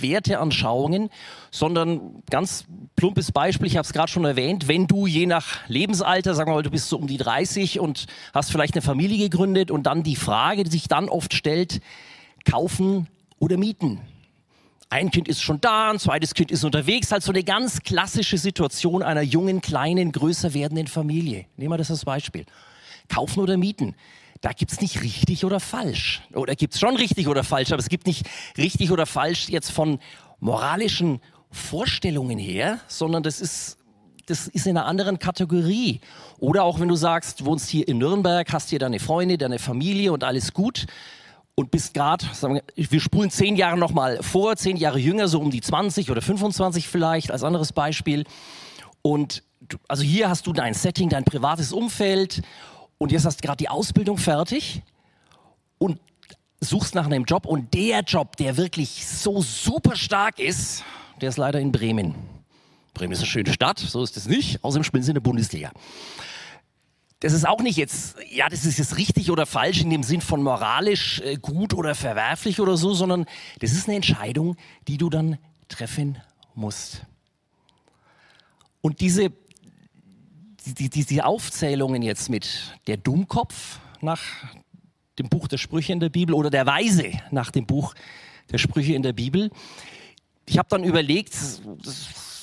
Werteanschauungen, 0.00 1.10
sondern 1.50 2.22
ganz 2.30 2.64
plumpes 2.96 3.32
Beispiel, 3.32 3.66
ich 3.66 3.76
habe 3.76 3.86
es 3.86 3.92
gerade 3.92 4.10
schon 4.10 4.24
erwähnt, 4.24 4.68
wenn 4.68 4.86
du 4.86 5.06
je 5.06 5.26
nach 5.26 5.58
Lebensalter, 5.68 6.34
sagen 6.34 6.50
wir 6.50 6.54
mal, 6.54 6.62
du 6.62 6.70
bist 6.70 6.88
so 6.88 6.98
um 6.98 7.06
die 7.06 7.16
30 7.16 7.80
und 7.80 8.06
hast 8.32 8.52
vielleicht 8.52 8.74
eine 8.74 8.82
Familie 8.82 9.18
gegründet 9.18 9.70
und 9.70 9.84
dann 9.84 10.02
die 10.02 10.16
Frage, 10.16 10.64
die 10.64 10.70
sich 10.70 10.88
dann 10.88 11.08
oft 11.08 11.34
stellt, 11.34 11.80
kaufen 12.44 13.08
oder 13.38 13.56
mieten? 13.56 14.00
Ein 14.88 15.10
Kind 15.10 15.28
ist 15.28 15.40
schon 15.40 15.60
da, 15.60 15.90
ein 15.90 16.00
zweites 16.00 16.34
Kind 16.34 16.50
ist 16.50 16.64
unterwegs, 16.64 17.12
halt 17.12 17.22
so 17.22 17.30
eine 17.30 17.44
ganz 17.44 17.80
klassische 17.82 18.38
Situation 18.38 19.02
einer 19.02 19.22
jungen, 19.22 19.60
kleinen, 19.60 20.10
größer 20.10 20.52
werdenden 20.52 20.88
Familie. 20.88 21.46
Nehmen 21.56 21.72
wir 21.72 21.78
das 21.78 21.90
als 21.92 22.04
Beispiel. 22.04 22.44
Kaufen 23.08 23.40
oder 23.40 23.56
mieten 23.56 23.94
da 24.40 24.52
gibt's 24.52 24.80
nicht 24.80 25.02
richtig 25.02 25.44
oder 25.44 25.60
falsch. 25.60 26.22
Oder 26.34 26.54
gibt's 26.54 26.80
schon 26.80 26.96
richtig 26.96 27.28
oder 27.28 27.44
falsch, 27.44 27.72
aber 27.72 27.80
es 27.80 27.88
gibt 27.88 28.06
nicht 28.06 28.26
richtig 28.56 28.90
oder 28.90 29.06
falsch 29.06 29.48
jetzt 29.48 29.70
von 29.70 29.98
moralischen 30.38 31.20
Vorstellungen 31.50 32.38
her, 32.38 32.80
sondern 32.88 33.22
das 33.22 33.40
ist 33.40 33.76
das 34.26 34.46
ist 34.46 34.66
in 34.66 34.76
einer 34.76 34.86
anderen 34.86 35.18
Kategorie. 35.18 36.00
Oder 36.38 36.62
auch 36.62 36.78
wenn 36.78 36.86
du 36.86 36.94
sagst, 36.94 37.44
wohnst 37.44 37.68
hier 37.68 37.88
in 37.88 37.98
Nürnberg, 37.98 38.50
hast 38.52 38.70
hier 38.70 38.78
deine 38.78 39.00
Freunde, 39.00 39.36
deine 39.38 39.58
Familie 39.58 40.12
und 40.12 40.22
alles 40.22 40.52
gut 40.52 40.86
und 41.56 41.72
bist 41.72 41.94
gerade, 41.94 42.24
wir 42.76 43.00
spulen 43.00 43.30
zehn 43.30 43.56
Jahre 43.56 43.76
nochmal 43.76 44.22
vor, 44.22 44.56
zehn 44.56 44.76
Jahre 44.76 45.00
jünger, 45.00 45.26
so 45.26 45.40
um 45.40 45.50
die 45.50 45.60
20 45.60 46.10
oder 46.10 46.22
25 46.22 46.88
vielleicht, 46.88 47.32
als 47.32 47.42
anderes 47.42 47.72
Beispiel. 47.72 48.24
Und 49.02 49.42
also 49.88 50.02
hier 50.02 50.28
hast 50.28 50.46
du 50.46 50.52
dein 50.52 50.74
Setting, 50.74 51.08
dein 51.08 51.24
privates 51.24 51.72
Umfeld 51.72 52.42
und 53.00 53.12
jetzt 53.12 53.24
hast 53.24 53.38
du 53.38 53.46
gerade 53.46 53.56
die 53.56 53.70
Ausbildung 53.70 54.18
fertig 54.18 54.82
und 55.78 55.98
suchst 56.60 56.94
nach 56.94 57.06
einem 57.06 57.24
Job 57.24 57.46
und 57.46 57.72
der 57.72 58.02
Job, 58.02 58.36
der 58.36 58.58
wirklich 58.58 59.06
so 59.06 59.40
super 59.40 59.96
stark 59.96 60.38
ist, 60.38 60.84
der 61.22 61.30
ist 61.30 61.38
leider 61.38 61.58
in 61.60 61.72
Bremen. 61.72 62.14
Bremen 62.92 63.12
ist 63.12 63.20
eine 63.20 63.26
schöne 63.26 63.52
Stadt, 63.54 63.78
so 63.78 64.02
ist 64.02 64.18
es 64.18 64.28
nicht. 64.28 64.62
Außerdem 64.62 64.84
spielen 64.84 65.02
sie 65.02 65.12
in 65.12 65.14
der 65.14 65.22
Bundesliga. 65.22 65.72
Das 67.20 67.32
ist 67.32 67.48
auch 67.48 67.62
nicht 67.62 67.78
jetzt, 67.78 68.16
ja, 68.30 68.50
das 68.50 68.66
ist 68.66 68.78
jetzt 68.78 68.98
richtig 68.98 69.30
oder 69.30 69.46
falsch 69.46 69.80
in 69.80 69.88
dem 69.88 70.02
Sinn 70.02 70.20
von 70.20 70.42
moralisch 70.42 71.20
äh, 71.20 71.36
gut 71.36 71.72
oder 71.72 71.94
verwerflich 71.94 72.60
oder 72.60 72.76
so, 72.76 72.92
sondern 72.92 73.24
das 73.60 73.72
ist 73.72 73.88
eine 73.88 73.96
Entscheidung, 73.96 74.56
die 74.88 74.98
du 74.98 75.08
dann 75.08 75.38
treffen 75.68 76.18
musst. 76.54 77.06
Und 78.82 79.00
diese 79.00 79.32
die, 80.66 80.90
die, 80.90 81.04
die 81.04 81.22
Aufzählungen 81.22 82.02
jetzt 82.02 82.28
mit 82.28 82.74
der 82.86 82.96
Dummkopf 82.96 83.80
nach 84.00 84.20
dem 85.18 85.28
Buch 85.28 85.48
der 85.48 85.58
Sprüche 85.58 85.92
in 85.92 86.00
der 86.00 86.08
Bibel 86.08 86.34
oder 86.34 86.50
der 86.50 86.66
Weise 86.66 87.12
nach 87.30 87.50
dem 87.50 87.66
Buch 87.66 87.94
der 88.50 88.58
Sprüche 88.58 88.94
in 88.94 89.02
der 89.02 89.12
Bibel. 89.12 89.50
Ich 90.46 90.58
habe 90.58 90.68
dann 90.68 90.84
überlegt, 90.84 91.34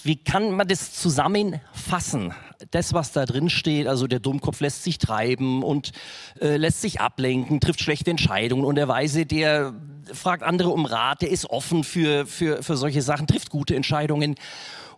wie 0.04 0.16
kann 0.16 0.52
man 0.52 0.68
das 0.68 0.94
zusammenfassen? 0.94 2.34
Das, 2.72 2.94
was 2.94 3.12
da 3.12 3.26
drin 3.26 3.50
steht, 3.50 3.88
also 3.88 4.08
der 4.08 4.20
Dummkopf 4.20 4.62
lässt 4.62 4.84
sich 4.84 4.98
treiben 4.98 5.64
und 5.64 5.92
äh, 6.40 6.58
lässt 6.58 6.82
sich 6.82 7.02
ablenken, 7.02 7.60
trifft 7.60 7.82
schlechte 7.82 8.10
Entscheidungen 8.10 8.64
und 8.64 8.76
der 8.76 8.88
Weise, 8.88 9.26
der 9.26 9.74
fragt 10.14 10.44
andere 10.44 10.70
um 10.70 10.86
Rat, 10.86 11.22
der 11.22 11.30
ist 11.30 11.50
offen 11.50 11.84
für, 11.84 12.26
für, 12.26 12.64
für 12.64 12.78
solche 12.78 13.02
Sachen, 13.02 13.28
trifft 13.28 13.50
gute 13.50 13.76
Entscheidungen. 13.76 14.36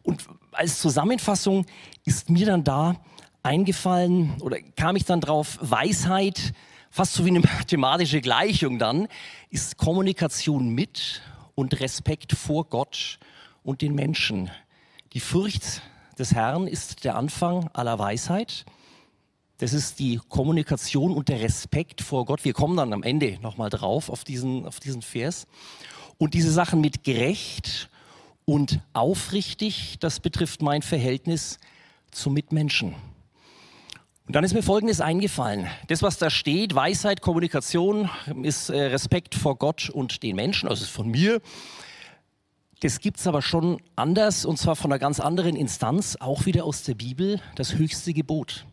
Und 0.09 0.27
als 0.53 0.79
Zusammenfassung 0.79 1.67
ist 2.03 2.31
mir 2.31 2.47
dann 2.47 2.63
da 2.63 2.95
eingefallen 3.43 4.41
oder 4.41 4.59
kam 4.59 4.95
ich 4.95 5.05
dann 5.05 5.21
drauf, 5.21 5.59
Weisheit, 5.61 6.53
fast 6.89 7.13
so 7.13 7.25
wie 7.25 7.29
eine 7.29 7.39
mathematische 7.59 8.19
Gleichung 8.19 8.79
dann, 8.79 9.07
ist 9.51 9.77
Kommunikation 9.77 10.69
mit 10.69 11.21
und 11.53 11.79
Respekt 11.79 12.33
vor 12.33 12.65
Gott 12.65 13.19
und 13.61 13.83
den 13.83 13.93
Menschen. 13.93 14.49
Die 15.13 15.19
Furcht 15.19 15.83
des 16.17 16.33
Herrn 16.33 16.65
ist 16.65 17.03
der 17.03 17.15
Anfang 17.15 17.69
aller 17.73 17.99
Weisheit. 17.99 18.65
Das 19.59 19.73
ist 19.73 19.99
die 19.99 20.19
Kommunikation 20.27 21.13
und 21.13 21.29
der 21.29 21.41
Respekt 21.41 22.01
vor 22.01 22.25
Gott. 22.25 22.45
Wir 22.45 22.53
kommen 22.53 22.77
dann 22.77 22.93
am 22.93 23.03
Ende 23.03 23.37
nochmal 23.43 23.69
drauf 23.69 24.09
auf 24.09 24.23
diesen, 24.23 24.65
auf 24.65 24.79
diesen 24.79 25.03
Vers. 25.03 25.45
Und 26.17 26.33
diese 26.33 26.51
Sachen 26.51 26.81
mit 26.81 27.03
gerecht 27.03 27.91
und 28.49 28.79
aufrichtig, 28.93 29.97
das 29.99 30.19
betrifft 30.19 30.63
mein 30.63 30.81
Verhältnis 30.81 31.59
zu 32.09 32.31
Mitmenschen. 32.31 32.95
Und 34.25 34.35
dann 34.35 34.43
ist 34.43 34.55
mir 34.55 34.63
Folgendes 34.63 35.01
eingefallen. 35.01 35.67
Das, 35.87 36.01
was 36.01 36.17
da 36.17 36.31
steht, 36.31 36.73
Weisheit, 36.73 37.21
Kommunikation, 37.21 38.09
ist 38.41 38.71
äh, 38.71 38.85
Respekt 38.85 39.35
vor 39.35 39.55
Gott 39.55 39.91
und 39.91 40.23
den 40.23 40.35
Menschen, 40.35 40.67
also 40.67 40.83
von 40.85 41.09
mir. 41.09 41.41
Das 42.79 43.01
gibt 43.01 43.19
es 43.19 43.27
aber 43.27 43.43
schon 43.43 43.83
anders, 43.95 44.45
und 44.45 44.57
zwar 44.57 44.75
von 44.75 44.91
einer 44.91 44.99
ganz 44.99 45.19
anderen 45.19 45.55
Instanz, 45.55 46.17
auch 46.19 46.47
wieder 46.47 46.65
aus 46.65 46.81
der 46.81 46.95
Bibel, 46.95 47.39
das 47.53 47.75
höchste 47.75 48.13
Gebot. 48.13 48.65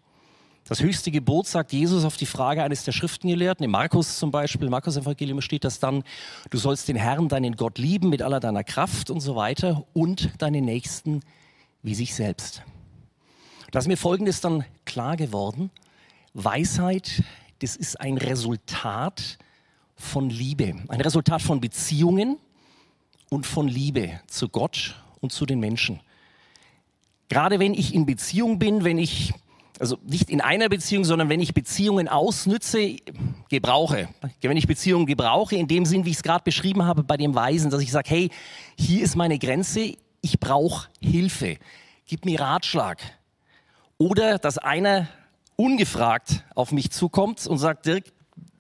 Das 0.69 0.83
höchste 0.83 1.13
Gebot 1.13 1.47
sagt 1.47 1.73
Jesus 1.73 2.05
auf 2.05 2.17
die 2.17 2.27
Frage 2.27 2.65
eines 2.65 2.83
der 2.83 2.91
Schriftengelehrten, 2.91 3.63
in 3.63 3.71
Markus 3.71 4.19
zum 4.19 4.33
Beispiel, 4.33 4.65
im 4.67 4.73
Markus-Evangelium 4.73 5.41
steht 5.41 5.63
das 5.63 5.79
dann, 5.79 6.03
du 6.51 6.59
sollst 6.59 6.89
den 6.89 6.97
Herrn, 6.97 7.29
deinen 7.29 7.55
Gott 7.55 7.79
lieben 7.79 8.09
mit 8.09 8.21
aller 8.21 8.41
deiner 8.41 8.65
Kraft 8.65 9.09
und 9.09 9.21
so 9.21 9.37
weiter 9.37 9.85
und 9.93 10.31
deinen 10.39 10.65
Nächsten 10.65 11.21
wie 11.85 11.95
sich 11.95 12.17
selbst. 12.17 12.63
Da 13.71 13.79
ist 13.79 13.87
mir 13.87 13.97
Folgendes 13.97 14.41
dann 14.41 14.65
klar 14.85 15.17
geworden. 15.17 15.71
Weisheit, 16.35 17.23
das 17.61 17.77
ist 17.77 18.01
ein 18.01 18.19
Resultat 18.19 19.39
von 19.95 20.31
Liebe, 20.31 20.75
ein 20.89 21.01
Resultat 21.01 21.43
von 21.43 21.61
Beziehungen 21.61 22.39
und 23.31 23.47
von 23.47 23.69
Liebe 23.69 24.21
zu 24.27 24.49
Gott 24.49 25.01
und 25.21 25.31
zu 25.31 25.47
den 25.47 25.61
Menschen. 25.61 26.01
Gerade 27.29 27.61
wenn 27.61 27.73
ich 27.73 27.95
in 27.95 28.05
Beziehung 28.05 28.59
bin, 28.59 28.83
wenn 28.83 28.99
ich 28.99 29.33
also 29.79 29.99
nicht 30.03 30.31
in 30.31 30.41
einer 30.41 30.69
Beziehung, 30.69 31.05
sondern 31.05 31.29
wenn 31.29 31.41
ich 31.41 31.55
Beziehungen 31.55 32.09
ausnütze, 32.09 32.97
gebrauche. 33.49 34.09
Wenn 34.41 34.57
ich 34.57 34.67
Beziehungen 34.67 35.07
gebrauche, 35.07 35.57
in 35.57 35.69
dem 35.69 35.85
Sinn, 35.85 36.05
wie 36.05 36.11
ich 36.11 36.17
es 36.17 36.23
gerade 36.23 36.45
beschrieben 36.45 36.85
habe 36.85 37.05
bei 37.05 37.17
dem 37.17 37.35
Weisen, 37.35 37.71
dass 37.71 37.83
ich 37.83 37.91
sage, 37.91 38.11
hey, 38.11 38.31
hier 38.79 39.05
ist 39.05 39.17
meine 39.17 39.39
Grenze, 39.39 39.95
ich 40.21 40.41
brauche 40.41 40.89
Hilfe, 41.01 41.59
gib 42.07 42.25
mir 42.25 42.41
Ratschlag. 42.41 43.01
Oder 43.99 44.39
dass 44.39 44.59
einer 44.59 45.09
ungefragt 45.57 46.45
auf 46.55 46.73
mich 46.73 46.91
zukommt 46.91 47.47
und 47.47 47.59
sagt, 47.59 47.87
Dirk, 47.87 48.05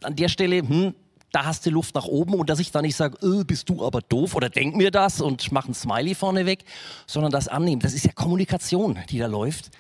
an 0.03 0.17
der 0.17 0.29
Stelle, 0.29 0.59
hm, 0.59 0.95
da 1.33 1.45
hast 1.45 1.67
du 1.67 1.71
Luft 1.71 1.95
nach 1.95 2.07
oben 2.07 2.35
und 2.35 2.49
dass 2.49 2.61
ich 2.61 2.71
dann 2.71 2.83
nicht 2.83 2.97
sage, 2.97 3.19
öh, 3.23 3.45
bist 3.45 3.69
du 3.69 3.85
aber 3.85 4.01
doof 4.01 4.35
oder 4.35 4.49
denk 4.49 4.77
mir 4.77 4.91
das 4.91 5.21
und 5.21 5.53
mach 5.53 5.69
ein 5.69 5.75
Smiley 5.75 6.15
vorne 6.15 6.47
weg, 6.47 6.65
sondern 7.07 7.33
das 7.33 7.49
annehmen. 7.49 7.81
Das 7.81 7.93
ist 7.93 8.07
ja 8.07 8.13
Kommunikation, 8.13 8.99
die 9.11 9.19
da 9.19 9.27
läuft. 9.27 9.71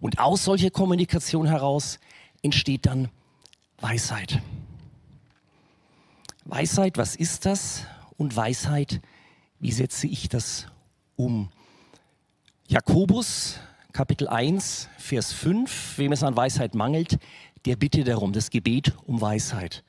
Und 0.00 0.18
aus 0.18 0.44
solcher 0.44 0.70
Kommunikation 0.70 1.46
heraus 1.46 1.98
entsteht 2.42 2.86
dann 2.86 3.08
Weisheit. 3.80 4.40
Weisheit, 6.44 6.96
was 6.96 7.16
ist 7.16 7.46
das? 7.46 7.84
Und 8.16 8.34
Weisheit, 8.34 9.00
wie 9.60 9.72
setze 9.72 10.06
ich 10.06 10.28
das 10.28 10.66
um? 11.16 11.50
Jakobus, 12.66 13.60
Kapitel 13.92 14.28
1, 14.28 14.88
Vers 14.98 15.32
5, 15.32 15.98
wem 15.98 16.12
es 16.12 16.22
an 16.22 16.36
Weisheit 16.36 16.74
mangelt, 16.74 17.18
der 17.64 17.76
bitte 17.76 18.04
darum, 18.04 18.32
das 18.32 18.50
Gebet 18.50 18.94
um 19.06 19.20
Weisheit. 19.20 19.84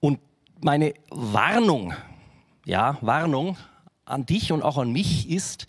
Und 0.00 0.20
meine 0.60 0.94
Warnung, 1.10 1.94
ja, 2.64 2.98
Warnung 3.00 3.56
an 4.04 4.26
dich 4.26 4.52
und 4.52 4.62
auch 4.62 4.78
an 4.78 4.92
mich 4.92 5.28
ist, 5.30 5.66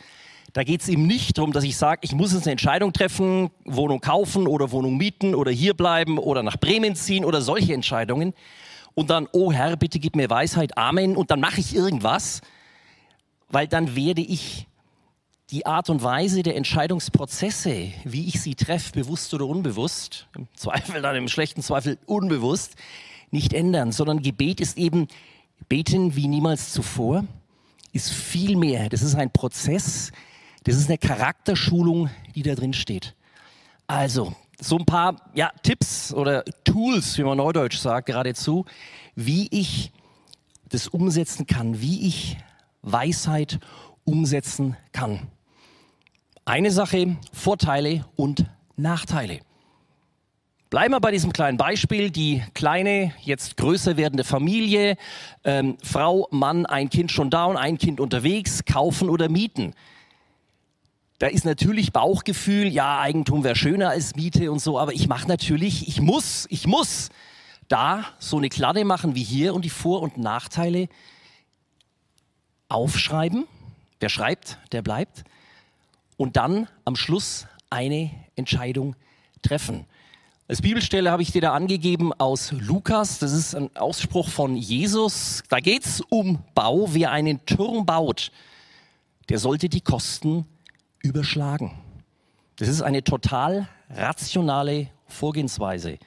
da 0.54 0.64
geht 0.64 0.82
es 0.82 0.90
ihm 0.90 1.06
nicht 1.06 1.38
darum, 1.38 1.52
dass 1.52 1.64
ich 1.64 1.78
sage, 1.78 2.00
ich 2.04 2.14
muss 2.14 2.34
jetzt 2.34 2.44
eine 2.44 2.54
Entscheidung 2.54 2.94
treffen, 2.94 3.52
Wohnung 3.66 4.02
kaufen 4.02 4.48
oder 4.48 4.72
Wohnung 4.72 4.98
mieten 4.98 5.36
oder 5.36 5.52
hier 5.52 5.74
bleiben 5.74 6.18
oder 6.18 6.44
nach 6.44 6.58
Bremen 6.58 6.96
ziehen 6.96 7.26
oder 7.26 7.42
solche 7.42 7.74
Entscheidungen. 7.74 8.34
Und 8.96 9.10
dann, 9.10 9.28
oh 9.32 9.52
Herr, 9.52 9.76
bitte 9.76 10.00
gib 10.00 10.16
mir 10.16 10.30
Weisheit, 10.30 10.78
Amen. 10.78 11.16
Und 11.16 11.30
dann 11.30 11.40
mache 11.40 11.60
ich 11.60 11.76
irgendwas, 11.76 12.42
weil 13.50 13.68
dann 13.68 13.96
werde 13.96 14.22
ich 14.22 14.68
die 15.52 15.66
Art 15.66 15.90
und 15.90 16.04
Weise 16.04 16.44
der 16.44 16.56
Entscheidungsprozesse, 16.56 17.92
wie 18.04 18.28
ich 18.28 18.42
sie 18.42 18.56
treffe, 18.56 18.92
bewusst 18.92 19.34
oder 19.34 19.46
unbewusst, 19.46 20.28
im 20.36 20.48
Zweifel 20.56 21.02
dann 21.02 21.16
im 21.16 21.28
schlechten 21.28 21.62
Zweifel 21.62 21.98
unbewusst, 22.06 22.76
nicht 23.32 23.54
ändern, 23.54 23.92
sondern 23.92 24.22
Gebet 24.22 24.60
ist 24.60 24.78
eben 24.78 25.08
beten 25.70 26.16
wie 26.16 26.28
niemals 26.28 26.74
zuvor, 26.74 27.26
ist 27.94 28.12
viel 28.12 28.56
mehr. 28.56 28.90
Das 28.90 29.02
ist 29.02 29.16
ein 29.16 29.32
Prozess, 29.32 30.12
das 30.68 30.76
ist 30.76 30.90
eine 30.90 30.98
Charakterschulung, 30.98 32.10
die 32.36 32.44
da 32.44 32.54
drin 32.54 32.74
steht. 32.74 33.16
Also, 33.88 34.36
so 34.60 34.78
ein 34.78 34.86
paar 34.86 35.16
ja, 35.34 35.50
Tipps 35.64 36.14
oder 36.14 36.44
Tools, 36.66 37.18
wie 37.18 37.24
man 37.24 37.38
neudeutsch 37.38 37.78
sagt, 37.78 38.08
geradezu, 38.08 38.66
wie 39.16 39.48
ich 39.50 39.94
das 40.68 40.90
umsetzen 40.90 41.48
kann, 41.48 41.80
wie 41.80 42.06
ich 42.06 42.38
Weisheit 42.82 43.60
umsetzen 44.04 44.76
kann. 44.92 45.30
Eine 46.44 46.72
Sache, 46.72 47.16
Vorteile 47.32 48.06
und 48.18 48.46
Nachteile. 48.76 49.40
Bleiben 50.70 50.94
wir 50.94 51.00
bei 51.00 51.12
diesem 51.12 51.32
kleinen 51.32 51.58
Beispiel. 51.58 52.12
Die 52.12 52.44
kleine, 52.54 53.14
jetzt 53.22 53.56
größer 53.56 53.96
werdende 53.96 54.26
Familie, 54.26 54.98
ähm, 55.46 55.78
Frau, 55.82 56.28
Mann, 56.32 56.66
ein 56.66 56.90
Kind 56.90 57.10
schon 57.14 57.30
da 57.30 57.46
und 57.46 57.56
ein 57.56 57.78
Kind 57.78 58.02
unterwegs, 58.02 58.66
kaufen 58.66 59.10
oder 59.10 59.30
mieten. 59.30 59.74
Da 61.20 61.28
ist 61.28 61.46
natürlich 61.46 61.94
Bauchgefühl, 61.94 62.68
ja, 62.68 63.00
Eigentum 63.00 63.44
wäre 63.44 63.56
schöner 63.56 63.90
als 63.90 64.16
Miete 64.16 64.52
und 64.52 64.60
so, 64.60 64.78
aber 64.78 64.94
ich 64.94 65.08
mache 65.08 65.28
natürlich, 65.28 65.88
ich 65.88 66.00
muss, 66.00 66.46
ich 66.52 66.68
muss 66.68 67.10
da 67.68 68.06
so 68.20 68.38
eine 68.38 68.50
Kladde 68.50 68.86
machen 68.86 69.16
wie 69.16 69.24
hier 69.24 69.56
und 69.56 69.66
die 69.66 69.70
Vor- 69.70 70.04
und 70.04 70.18
Nachteile 70.18 70.90
aufschreiben. 72.70 73.46
Wer 74.00 74.10
schreibt, 74.10 74.60
der 74.72 74.84
bleibt. 74.84 75.24
Und 76.18 76.38
dann 76.38 76.68
am 76.86 76.96
Schluss 76.96 77.48
eine 77.70 78.12
Entscheidung 78.36 78.96
treffen. 79.42 79.86
Als 80.48 80.62
Bibelstelle 80.62 81.12
habe 81.12 81.24
ich 81.24 81.32
dir 81.32 81.42
da 81.42 81.54
angegeben 81.54 82.14
aus 82.14 82.52
Lukas. 82.52 83.20
Das 83.20 83.34
ist 83.34 83.56
ein 83.56 83.76
Ausspruch 83.76 84.30
von 84.30 84.56
Jesus. 84.56 85.44
Da 85.50 85.60
geht 85.60 85.84
es 85.86 86.02
um 86.02 86.44
Bau. 86.54 86.94
Wer 86.94 87.12
einen 87.12 87.44
Turm 87.46 87.86
baut, 87.86 88.32
der 89.30 89.40
sollte 89.40 89.68
die 89.68 89.82
Kosten 89.82 90.46
überschlagen. 91.02 91.78
Das 92.58 92.68
ist 92.68 92.82
eine 92.82 93.04
total 93.04 93.68
rationale 93.90 94.90
Vorgehensweise. 95.08 95.98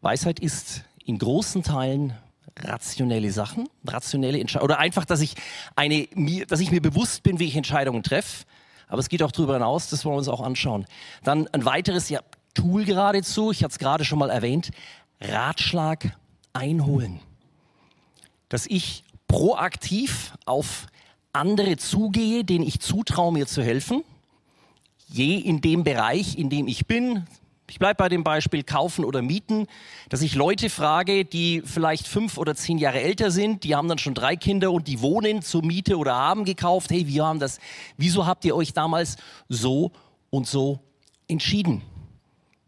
Weisheit 0.00 0.40
ist 0.40 0.84
in 1.04 1.18
großen 1.18 1.62
Teilen 1.62 2.12
rationelle 2.58 3.30
Sachen, 3.30 3.68
rationelle 3.86 4.40
Entscheidungen 4.40 4.70
oder 4.70 4.78
einfach, 4.78 5.04
dass 5.04 5.20
ich, 5.20 5.34
eine, 5.76 6.08
dass 6.48 6.60
ich 6.60 6.70
mir 6.70 6.82
bewusst 6.82 7.22
bin, 7.22 7.38
wie 7.38 7.46
ich 7.46 7.56
Entscheidungen 7.56 8.02
treffe. 8.02 8.44
Aber 8.88 8.98
es 8.98 9.08
geht 9.08 9.22
auch 9.22 9.32
darüber 9.32 9.54
hinaus, 9.54 9.90
das 9.90 10.04
wollen 10.04 10.14
wir 10.14 10.18
uns 10.18 10.28
auch 10.28 10.40
anschauen. 10.40 10.86
Dann 11.22 11.46
ein 11.48 11.64
weiteres 11.64 12.08
ja, 12.08 12.20
Tool 12.54 12.84
geradezu, 12.84 13.50
ich 13.50 13.62
hatte 13.62 13.72
es 13.72 13.78
gerade 13.78 14.04
schon 14.04 14.18
mal 14.18 14.30
erwähnt, 14.30 14.70
Ratschlag 15.20 16.16
einholen. 16.52 17.20
Dass 18.48 18.66
ich 18.66 19.04
proaktiv 19.26 20.32
auf 20.46 20.86
andere 21.32 21.76
zugehe, 21.76 22.44
denen 22.44 22.66
ich 22.66 22.80
zutraue, 22.80 23.32
mir 23.32 23.46
zu 23.46 23.62
helfen, 23.62 24.02
je 25.08 25.36
in 25.36 25.60
dem 25.60 25.84
Bereich, 25.84 26.36
in 26.38 26.50
dem 26.50 26.68
ich 26.68 26.86
bin, 26.86 27.26
ich 27.70 27.78
bleibe 27.78 27.96
bei 27.96 28.08
dem 28.08 28.24
Beispiel 28.24 28.62
kaufen 28.62 29.04
oder 29.04 29.20
mieten, 29.20 29.66
dass 30.08 30.22
ich 30.22 30.34
Leute 30.34 30.70
frage, 30.70 31.26
die 31.26 31.62
vielleicht 31.64 32.08
fünf 32.08 32.38
oder 32.38 32.54
zehn 32.54 32.78
Jahre 32.78 33.00
älter 33.00 33.30
sind, 33.30 33.62
die 33.64 33.74
haben 33.74 33.88
dann 33.88 33.98
schon 33.98 34.14
drei 34.14 34.36
Kinder 34.36 34.72
und 34.72 34.88
die 34.88 35.02
wohnen 35.02 35.42
zur 35.42 35.62
Miete 35.62 35.98
oder 35.98 36.14
haben 36.14 36.44
gekauft. 36.44 36.90
Hey, 36.90 37.06
wir 37.06 37.26
haben 37.26 37.40
das. 37.40 37.58
Wieso 37.98 38.26
habt 38.26 38.46
ihr 38.46 38.56
euch 38.56 38.72
damals 38.72 39.16
so 39.50 39.92
und 40.30 40.46
so 40.46 40.78
entschieden? 41.28 41.82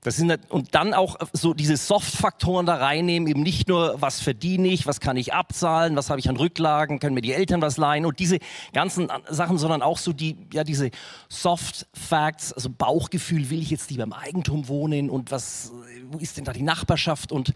Das 0.02 0.16
sind, 0.16 0.32
und 0.48 0.74
dann 0.74 0.94
auch 0.94 1.18
so 1.34 1.52
diese 1.52 1.76
Soft-Faktoren 1.76 2.64
da 2.64 2.76
reinnehmen, 2.76 3.28
eben 3.28 3.42
nicht 3.42 3.68
nur, 3.68 4.00
was 4.00 4.20
verdiene 4.20 4.68
ich, 4.68 4.86
was 4.86 4.98
kann 4.98 5.18
ich 5.18 5.34
abzahlen, 5.34 5.94
was 5.94 6.08
habe 6.08 6.18
ich 6.20 6.28
an 6.30 6.38
Rücklagen, 6.38 7.00
können 7.00 7.14
mir 7.14 7.20
die 7.20 7.34
Eltern 7.34 7.60
was 7.60 7.76
leihen 7.76 8.06
und 8.06 8.18
diese 8.18 8.38
ganzen 8.72 9.12
Sachen, 9.28 9.58
sondern 9.58 9.82
auch 9.82 9.98
so 9.98 10.14
die, 10.14 10.38
ja, 10.54 10.64
diese 10.64 10.90
Soft-Facts, 11.28 12.54
also 12.54 12.70
Bauchgefühl, 12.70 13.50
will 13.50 13.60
ich 13.60 13.70
jetzt 13.70 13.90
lieber 13.90 14.04
im 14.04 14.14
Eigentum 14.14 14.68
wohnen 14.68 15.10
und 15.10 15.30
was, 15.30 15.70
wo 16.10 16.16
ist 16.16 16.38
denn 16.38 16.44
da 16.44 16.54
die 16.54 16.62
Nachbarschaft 16.62 17.30
und, 17.30 17.52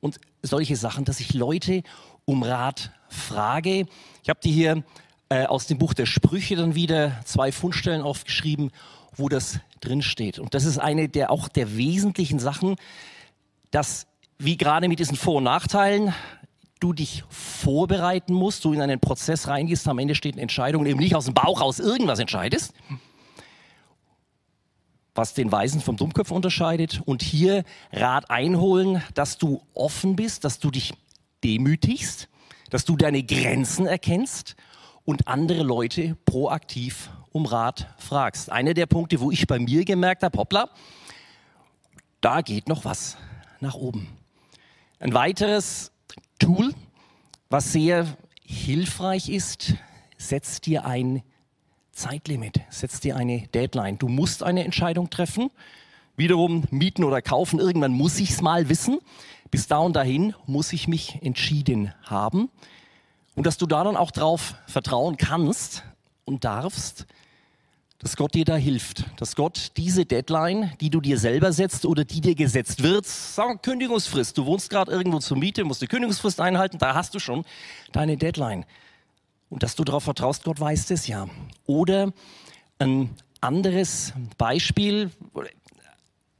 und 0.00 0.20
solche 0.42 0.76
Sachen, 0.76 1.06
dass 1.06 1.20
ich 1.20 1.32
Leute 1.32 1.82
um 2.26 2.42
Rat 2.42 2.90
frage. 3.08 3.86
Ich 4.22 4.28
habe 4.28 4.40
die 4.44 4.52
hier 4.52 4.84
äh, 5.30 5.46
aus 5.46 5.66
dem 5.66 5.78
Buch 5.78 5.94
der 5.94 6.04
Sprüche 6.04 6.56
dann 6.56 6.74
wieder 6.74 7.22
zwei 7.24 7.52
Fundstellen 7.52 8.02
aufgeschrieben 8.02 8.70
wo 9.16 9.28
das 9.28 9.58
drinsteht. 9.80 10.38
Und 10.38 10.54
das 10.54 10.64
ist 10.64 10.78
eine 10.78 11.08
der 11.08 11.30
auch 11.30 11.48
der 11.48 11.76
wesentlichen 11.76 12.38
Sachen, 12.38 12.76
dass 13.70 14.06
wie 14.38 14.56
gerade 14.56 14.88
mit 14.88 14.98
diesen 14.98 15.16
Vor- 15.16 15.36
und 15.36 15.44
Nachteilen 15.44 16.14
du 16.80 16.92
dich 16.92 17.24
vorbereiten 17.30 18.34
musst, 18.34 18.64
du 18.64 18.72
in 18.72 18.82
einen 18.82 19.00
Prozess 19.00 19.48
reingehst, 19.48 19.88
am 19.88 19.98
Ende 19.98 20.14
steht 20.14 20.34
eine 20.34 20.42
Entscheidung 20.42 20.84
eben 20.86 20.98
nicht 20.98 21.14
aus 21.14 21.24
dem 21.24 21.34
Bauch 21.34 21.60
raus 21.60 21.78
irgendwas 21.78 22.18
entscheidest, 22.18 22.74
was 25.14 25.32
den 25.32 25.50
Weisen 25.50 25.80
vom 25.80 25.96
Dummkopf 25.96 26.30
unterscheidet 26.30 27.00
und 27.06 27.22
hier 27.22 27.64
Rat 27.92 28.30
einholen, 28.30 29.02
dass 29.14 29.38
du 29.38 29.62
offen 29.72 30.16
bist, 30.16 30.44
dass 30.44 30.58
du 30.58 30.70
dich 30.70 30.92
demütigst, 31.42 32.28
dass 32.70 32.84
du 32.84 32.96
deine 32.96 33.22
Grenzen 33.22 33.86
erkennst 33.86 34.56
und 35.04 35.28
andere 35.28 35.62
Leute 35.62 36.16
proaktiv 36.26 37.08
um 37.36 37.46
Rat 37.46 37.94
fragst. 37.98 38.50
Einer 38.50 38.74
der 38.74 38.86
Punkte, 38.86 39.20
wo 39.20 39.30
ich 39.30 39.46
bei 39.46 39.58
mir 39.58 39.84
gemerkt 39.84 40.22
habe, 40.22 40.38
hoppla, 40.38 40.70
da 42.22 42.40
geht 42.40 42.68
noch 42.68 42.84
was 42.84 43.18
nach 43.60 43.74
oben. 43.74 44.08
Ein 44.98 45.12
weiteres 45.12 45.92
Tool, 46.38 46.74
was 47.50 47.72
sehr 47.72 48.16
hilfreich 48.42 49.28
ist, 49.28 49.74
setzt 50.16 50.64
dir 50.66 50.86
ein 50.86 51.22
Zeitlimit, 51.92 52.60
setzt 52.70 53.04
dir 53.04 53.16
eine 53.16 53.46
Deadline. 53.48 53.98
Du 53.98 54.08
musst 54.08 54.42
eine 54.42 54.64
Entscheidung 54.64 55.10
treffen. 55.10 55.50
Wiederum 56.16 56.64
mieten 56.70 57.04
oder 57.04 57.20
kaufen, 57.20 57.58
irgendwann 57.58 57.92
muss 57.92 58.18
ich 58.18 58.30
es 58.30 58.40
mal 58.40 58.70
wissen. 58.70 58.98
Bis 59.50 59.66
da 59.66 59.78
und 59.78 59.94
dahin 59.94 60.34
muss 60.46 60.72
ich 60.72 60.88
mich 60.88 61.22
entschieden 61.22 61.92
haben. 62.02 62.50
Und 63.34 63.44
dass 63.46 63.58
du 63.58 63.66
da 63.66 63.84
dann 63.84 63.96
auch 63.96 64.10
drauf 64.10 64.54
vertrauen 64.66 65.18
kannst 65.18 65.84
und 66.24 66.44
darfst, 66.44 67.06
dass 67.98 68.16
Gott 68.16 68.34
dir 68.34 68.44
da 68.44 68.56
hilft, 68.56 69.04
dass 69.20 69.36
Gott 69.36 69.72
diese 69.76 70.04
Deadline, 70.04 70.72
die 70.80 70.90
du 70.90 71.00
dir 71.00 71.18
selber 71.18 71.52
setzt 71.52 71.86
oder 71.86 72.04
die 72.04 72.20
dir 72.20 72.34
gesetzt 72.34 72.82
wird, 72.82 73.06
sagen 73.06 73.60
Kündigungsfrist, 73.62 74.36
du 74.36 74.44
wohnst 74.44 74.68
gerade 74.68 74.92
irgendwo 74.92 75.18
zur 75.18 75.38
Miete, 75.38 75.64
musst 75.64 75.82
die 75.82 75.86
Kündigungsfrist 75.86 76.40
einhalten, 76.40 76.78
da 76.78 76.94
hast 76.94 77.14
du 77.14 77.18
schon 77.18 77.44
deine 77.92 78.16
Deadline. 78.16 78.66
Und 79.48 79.62
dass 79.62 79.76
du 79.76 79.84
darauf 79.84 80.04
vertraust, 80.04 80.44
Gott 80.44 80.60
weiß 80.60 80.86
das 80.86 81.06
ja. 81.06 81.28
Oder 81.66 82.12
ein 82.78 83.10
anderes 83.40 84.12
Beispiel, 84.36 85.10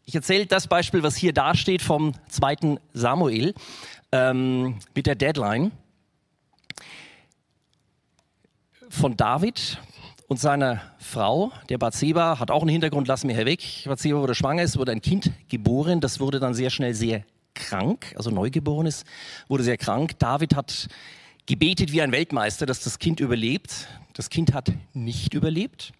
ich 0.04 0.14
erzähle 0.14 0.46
das 0.46 0.66
Beispiel, 0.66 1.02
was 1.02 1.16
hier 1.16 1.32
dasteht 1.32 1.82
vom 1.82 2.12
zweiten 2.28 2.78
Samuel 2.92 3.54
ähm, 4.12 4.78
mit 4.94 5.06
der 5.06 5.14
Deadline 5.14 5.72
von 8.88 9.16
David 9.16 9.78
und 10.28 10.40
seiner 10.40 10.80
Frau, 10.98 11.52
der 11.68 11.78
Bathseba, 11.78 12.38
hat 12.38 12.50
auch 12.50 12.62
einen 12.62 12.70
Hintergrund, 12.70 13.06
lass 13.06 13.24
mir 13.24 13.34
herweg. 13.34 13.84
Bathseba 13.84 14.18
wurde 14.18 14.34
schwanger, 14.34 14.62
es 14.62 14.76
wurde 14.76 14.92
ein 14.92 15.00
Kind 15.00 15.30
geboren, 15.48 16.00
das 16.00 16.18
wurde 16.18 16.40
dann 16.40 16.54
sehr 16.54 16.70
schnell 16.70 16.94
sehr 16.94 17.24
krank, 17.54 18.12
also 18.16 18.30
Neugeborenes 18.30 19.04
wurde 19.48 19.62
sehr 19.62 19.76
krank. 19.76 20.18
David 20.18 20.56
hat 20.56 20.88
gebetet 21.46 21.92
wie 21.92 22.02
ein 22.02 22.12
Weltmeister, 22.12 22.66
dass 22.66 22.80
das 22.80 22.98
Kind 22.98 23.20
überlebt. 23.20 23.88
Das 24.14 24.30
Kind 24.30 24.52
hat 24.52 24.72
nicht 24.94 25.32
überlebt. 25.32 25.92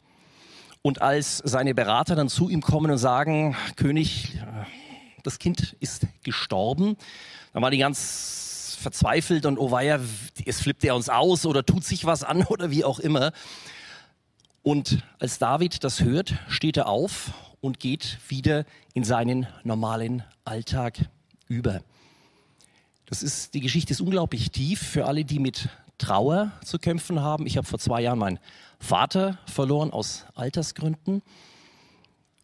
Und 0.83 1.03
als 1.03 1.39
seine 1.39 1.75
Berater 1.75 2.15
dann 2.15 2.29
zu 2.29 2.49
ihm 2.49 2.63
kommen 2.63 2.91
und 2.91 2.99
sagen, 2.99 3.57
König, 3.77 4.39
das 5.23 5.39
Kind 5.39 5.77
ist 5.81 6.07
gestorben, 6.23 6.97
dann 7.53 7.63
war 7.63 7.71
die 7.71 7.79
ganz 7.79 8.79
verzweifelt 8.81 9.47
und 9.47 9.59
oh 9.59 9.71
weia, 9.71 9.99
es 10.45 10.61
flippt 10.61 10.85
er 10.85 10.95
uns 10.95 11.09
aus 11.09 11.47
oder 11.47 11.65
tut 11.65 11.85
sich 11.85 12.05
was 12.05 12.23
an 12.23 12.45
oder 12.49 12.71
wie 12.71 12.85
auch 12.85 12.99
immer. 12.99 13.33
Und 14.67 14.99
als 15.21 15.39
David 15.39 15.85
das 15.85 16.01
hört, 16.01 16.35
steht 16.49 16.77
er 16.77 16.89
auf 16.89 17.31
und 17.61 17.79
geht 17.79 18.19
wieder 18.27 18.65
in 18.95 19.05
seinen 19.05 19.47
normalen 19.63 20.25
Alltag 20.45 21.09
über. 21.47 21.83
Das 23.05 23.23
ist, 23.23 23.55
die 23.55 23.61
Geschichte 23.61 23.93
ist 23.93 24.01
unglaublich 24.01 24.51
tief 24.51 24.83
für 24.83 25.07
alle, 25.07 25.25
die 25.25 25.39
mit 25.39 25.69
Trauer 25.99 26.51
zu 26.65 26.81
kämpfen 26.81 27.21
haben. 27.21 27.47
Ich 27.47 27.57
habe 27.57 27.65
vor 27.65 27.79
zwei 27.79 28.01
Jahren 28.01 28.19
meinen 28.19 28.41
Vater 28.81 29.39
verloren 29.47 29.93
aus 29.93 30.27
Altersgründen, 30.35 31.23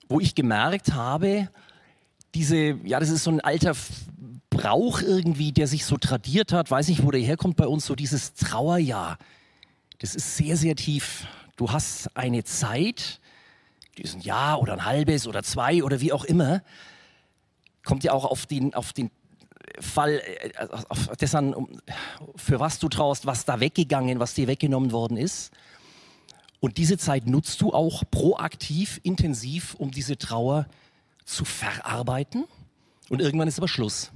wo 0.08 0.20
ich 0.20 0.37
gemerkt 0.37 0.92
habe, 0.94 1.48
diese, 2.37 2.78
ja, 2.85 3.00
das 3.00 3.08
ist 3.08 3.24
so 3.24 3.32
ein 3.32 3.40
alter 3.40 3.74
Brauch 4.48 5.02
irgendwie, 5.02 5.50
der 5.50 5.66
sich 5.66 5.85
so 5.85 5.96
tradiert 5.96 6.52
hat, 6.52 6.70
weiß 6.70 6.87
nicht, 6.87 7.02
wo 7.02 7.11
der 7.11 7.20
herkommt 7.20 7.56
bei 7.56 7.66
uns, 7.66 7.85
so 7.85 7.96
dieses 7.96 8.35
Trauerjahr. 8.35 9.18
Das 9.98 10.14
ist 10.14 10.37
sehr, 10.37 10.56
sehr 10.56 10.76
tief. 10.76 11.26
Du 11.57 11.71
hast 11.71 12.17
eine 12.17 12.45
Zeit, 12.45 13.21
die 13.99 14.03
ist 14.03 14.15
ein 14.15 14.21
Jahr 14.21 14.61
oder 14.61 14.73
ein 14.73 14.85
halbes 14.85 15.27
oder 15.27 15.43
zwei 15.43 15.83
oder 15.83 16.01
wie 16.01 16.12
auch 16.12 16.25
immer, 16.25 16.62
kommt 17.85 18.05
ja 18.05 18.12
auch 18.12 18.25
auf 18.25 18.47
den, 18.47 18.75
auf 18.75 18.93
den 18.93 19.11
Fall, 19.81 20.21
äh, 20.21 20.67
auf 20.88 21.09
dessen, 21.19 21.55
für 22.37 22.61
was 22.61 22.79
du 22.79 22.88
traust, 22.88 23.27
was 23.27 23.45
da 23.45 23.61
weggegangen, 23.61 24.19
was 24.21 24.35
dir 24.35 24.47
weggenommen 24.47 24.93
worden 24.93 25.17
ist. 25.17 25.53
Und 26.61 26.79
diese 26.79 26.97
Zeit 26.97 27.27
nutzt 27.27 27.61
du 27.61 27.73
auch 27.73 28.05
proaktiv, 28.11 29.01
intensiv, 29.03 29.75
um 29.75 29.91
diese 29.91 30.17
Trauer 30.17 30.67
zu 31.25 31.45
verarbeiten. 31.45 32.45
Und 33.09 33.21
irgendwann 33.21 33.49
ist 33.49 33.59
aber 33.59 33.69
Schluss, 33.69 34.12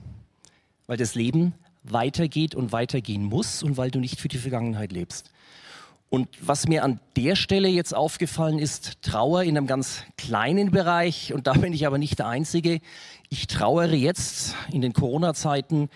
weil 0.86 0.96
das 0.96 1.14
Leben 1.14 1.54
weitergeht 1.82 2.54
und 2.54 2.72
weitergehen 2.72 3.24
muss 3.24 3.62
und 3.62 3.76
weil 3.76 3.90
du 3.90 3.98
nicht 3.98 4.20
für 4.20 4.28
die 4.28 4.38
Vergangenheit 4.38 4.92
lebst. 4.92 5.32
Und 6.08 6.28
was 6.40 6.68
mir 6.68 6.84
an 6.84 7.00
der 7.16 7.34
Stelle 7.34 7.68
jetzt 7.68 7.94
aufgefallen 7.94 8.58
ist, 8.58 9.02
Trauer 9.02 9.42
in 9.42 9.56
einem 9.56 9.66
ganz 9.66 10.04
kleinen 10.16 10.70
Bereich, 10.70 11.32
und 11.32 11.46
da 11.46 11.52
bin 11.54 11.72
ich 11.72 11.86
aber 11.86 11.98
nicht 11.98 12.18
der 12.18 12.28
Einzige. 12.28 12.80
Ich 13.28 13.48
trauere 13.48 13.94
jetzt 13.94 14.54
in 14.72 14.80
den 14.80 14.92
Corona-Zeiten 14.92 15.90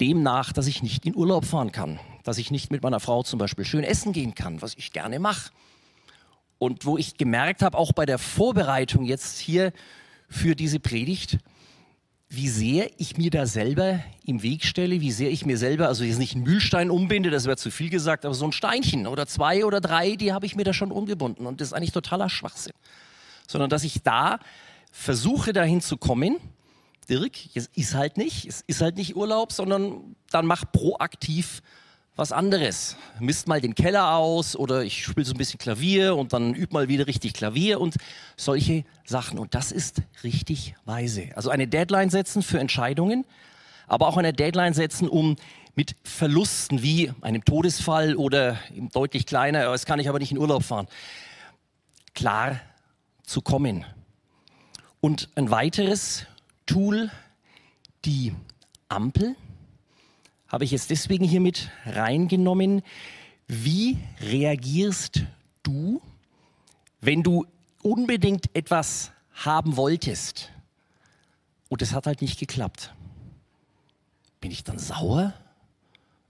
demnach, 0.00 0.52
dass 0.52 0.66
ich 0.66 0.82
nicht 0.82 1.06
in 1.06 1.14
Urlaub 1.14 1.44
fahren 1.44 1.70
kann, 1.70 2.00
dass 2.24 2.38
ich 2.38 2.50
nicht 2.50 2.72
mit 2.72 2.82
meiner 2.82 2.98
Frau 2.98 3.22
zum 3.22 3.38
Beispiel 3.38 3.64
schön 3.64 3.84
essen 3.84 4.12
gehen 4.12 4.34
kann, 4.34 4.60
was 4.62 4.74
ich 4.74 4.92
gerne 4.92 5.20
mache. 5.20 5.52
Und 6.58 6.84
wo 6.84 6.98
ich 6.98 7.16
gemerkt 7.16 7.62
habe, 7.62 7.78
auch 7.78 7.92
bei 7.92 8.06
der 8.06 8.18
Vorbereitung 8.18 9.04
jetzt 9.04 9.38
hier 9.38 9.72
für 10.28 10.56
diese 10.56 10.80
Predigt, 10.80 11.38
wie 12.34 12.48
sehr 12.48 12.88
ich 12.96 13.18
mir 13.18 13.30
da 13.30 13.44
selber 13.44 14.00
im 14.24 14.42
Weg 14.42 14.64
stelle, 14.64 15.02
wie 15.02 15.12
sehr 15.12 15.30
ich 15.30 15.44
mir 15.44 15.58
selber, 15.58 15.88
also 15.88 16.02
jetzt 16.02 16.18
nicht 16.18 16.34
einen 16.34 16.44
Mühlstein 16.44 16.90
umbinde, 16.90 17.28
das 17.28 17.44
wäre 17.44 17.58
zu 17.58 17.70
viel 17.70 17.90
gesagt, 17.90 18.24
aber 18.24 18.32
so 18.32 18.46
ein 18.46 18.52
Steinchen 18.52 19.06
oder 19.06 19.26
zwei 19.26 19.66
oder 19.66 19.82
drei, 19.82 20.16
die 20.16 20.32
habe 20.32 20.46
ich 20.46 20.56
mir 20.56 20.64
da 20.64 20.72
schon 20.72 20.92
umgebunden. 20.92 21.44
Und 21.44 21.60
das 21.60 21.68
ist 21.68 21.72
eigentlich 21.74 21.92
totaler 21.92 22.30
Schwachsinn. 22.30 22.72
Sondern 23.46 23.68
dass 23.68 23.84
ich 23.84 24.02
da 24.02 24.38
versuche, 24.90 25.52
dahin 25.52 25.82
zu 25.82 25.98
kommen, 25.98 26.38
Dirk, 27.06 27.32
es 27.54 27.68
ist 27.74 27.94
halt 27.94 28.16
nicht, 28.16 28.46
es 28.46 28.62
ist 28.66 28.80
halt 28.80 28.96
nicht 28.96 29.14
Urlaub, 29.14 29.52
sondern 29.52 30.16
dann 30.30 30.46
mach 30.46 30.64
proaktiv 30.72 31.60
was 32.16 32.32
anderes. 32.32 32.96
Misst 33.20 33.48
mal 33.48 33.60
den 33.60 33.74
Keller 33.74 34.14
aus 34.14 34.54
oder 34.54 34.82
ich 34.82 35.04
spiele 35.04 35.24
so 35.24 35.32
ein 35.32 35.38
bisschen 35.38 35.58
Klavier 35.58 36.16
und 36.16 36.32
dann 36.32 36.54
üb 36.54 36.72
mal 36.72 36.88
wieder 36.88 37.06
richtig 37.06 37.32
Klavier 37.32 37.80
und 37.80 37.96
solche 38.36 38.84
Sachen. 39.04 39.38
Und 39.38 39.54
das 39.54 39.72
ist 39.72 40.02
richtig 40.22 40.74
weise. 40.84 41.30
Also 41.34 41.50
eine 41.50 41.66
Deadline 41.66 42.10
setzen 42.10 42.42
für 42.42 42.58
Entscheidungen, 42.58 43.24
aber 43.86 44.08
auch 44.08 44.16
eine 44.16 44.32
Deadline 44.32 44.74
setzen, 44.74 45.08
um 45.08 45.36
mit 45.74 45.96
Verlusten 46.04 46.82
wie 46.82 47.12
einem 47.22 47.44
Todesfall 47.44 48.16
oder 48.16 48.58
deutlich 48.92 49.24
kleiner, 49.24 49.72
es 49.72 49.86
kann 49.86 49.98
ich 49.98 50.08
aber 50.08 50.18
nicht 50.18 50.32
in 50.32 50.38
Urlaub 50.38 50.64
fahren, 50.64 50.86
klar 52.14 52.60
zu 53.24 53.40
kommen. 53.40 53.86
Und 55.00 55.30
ein 55.34 55.50
weiteres 55.50 56.26
Tool, 56.66 57.10
die 58.04 58.34
Ampel 58.88 59.34
habe 60.52 60.64
ich 60.64 60.70
jetzt 60.70 60.90
deswegen 60.90 61.24
hier 61.24 61.40
mit 61.40 61.70
reingenommen. 61.86 62.82
Wie 63.48 63.98
reagierst 64.20 65.22
du, 65.62 66.02
wenn 67.00 67.22
du 67.22 67.46
unbedingt 67.82 68.54
etwas 68.54 69.12
haben 69.32 69.76
wolltest 69.78 70.50
und 71.70 71.80
es 71.80 71.94
hat 71.94 72.06
halt 72.06 72.20
nicht 72.20 72.38
geklappt? 72.38 72.94
Bin 74.42 74.50
ich 74.50 74.62
dann 74.62 74.78
sauer 74.78 75.32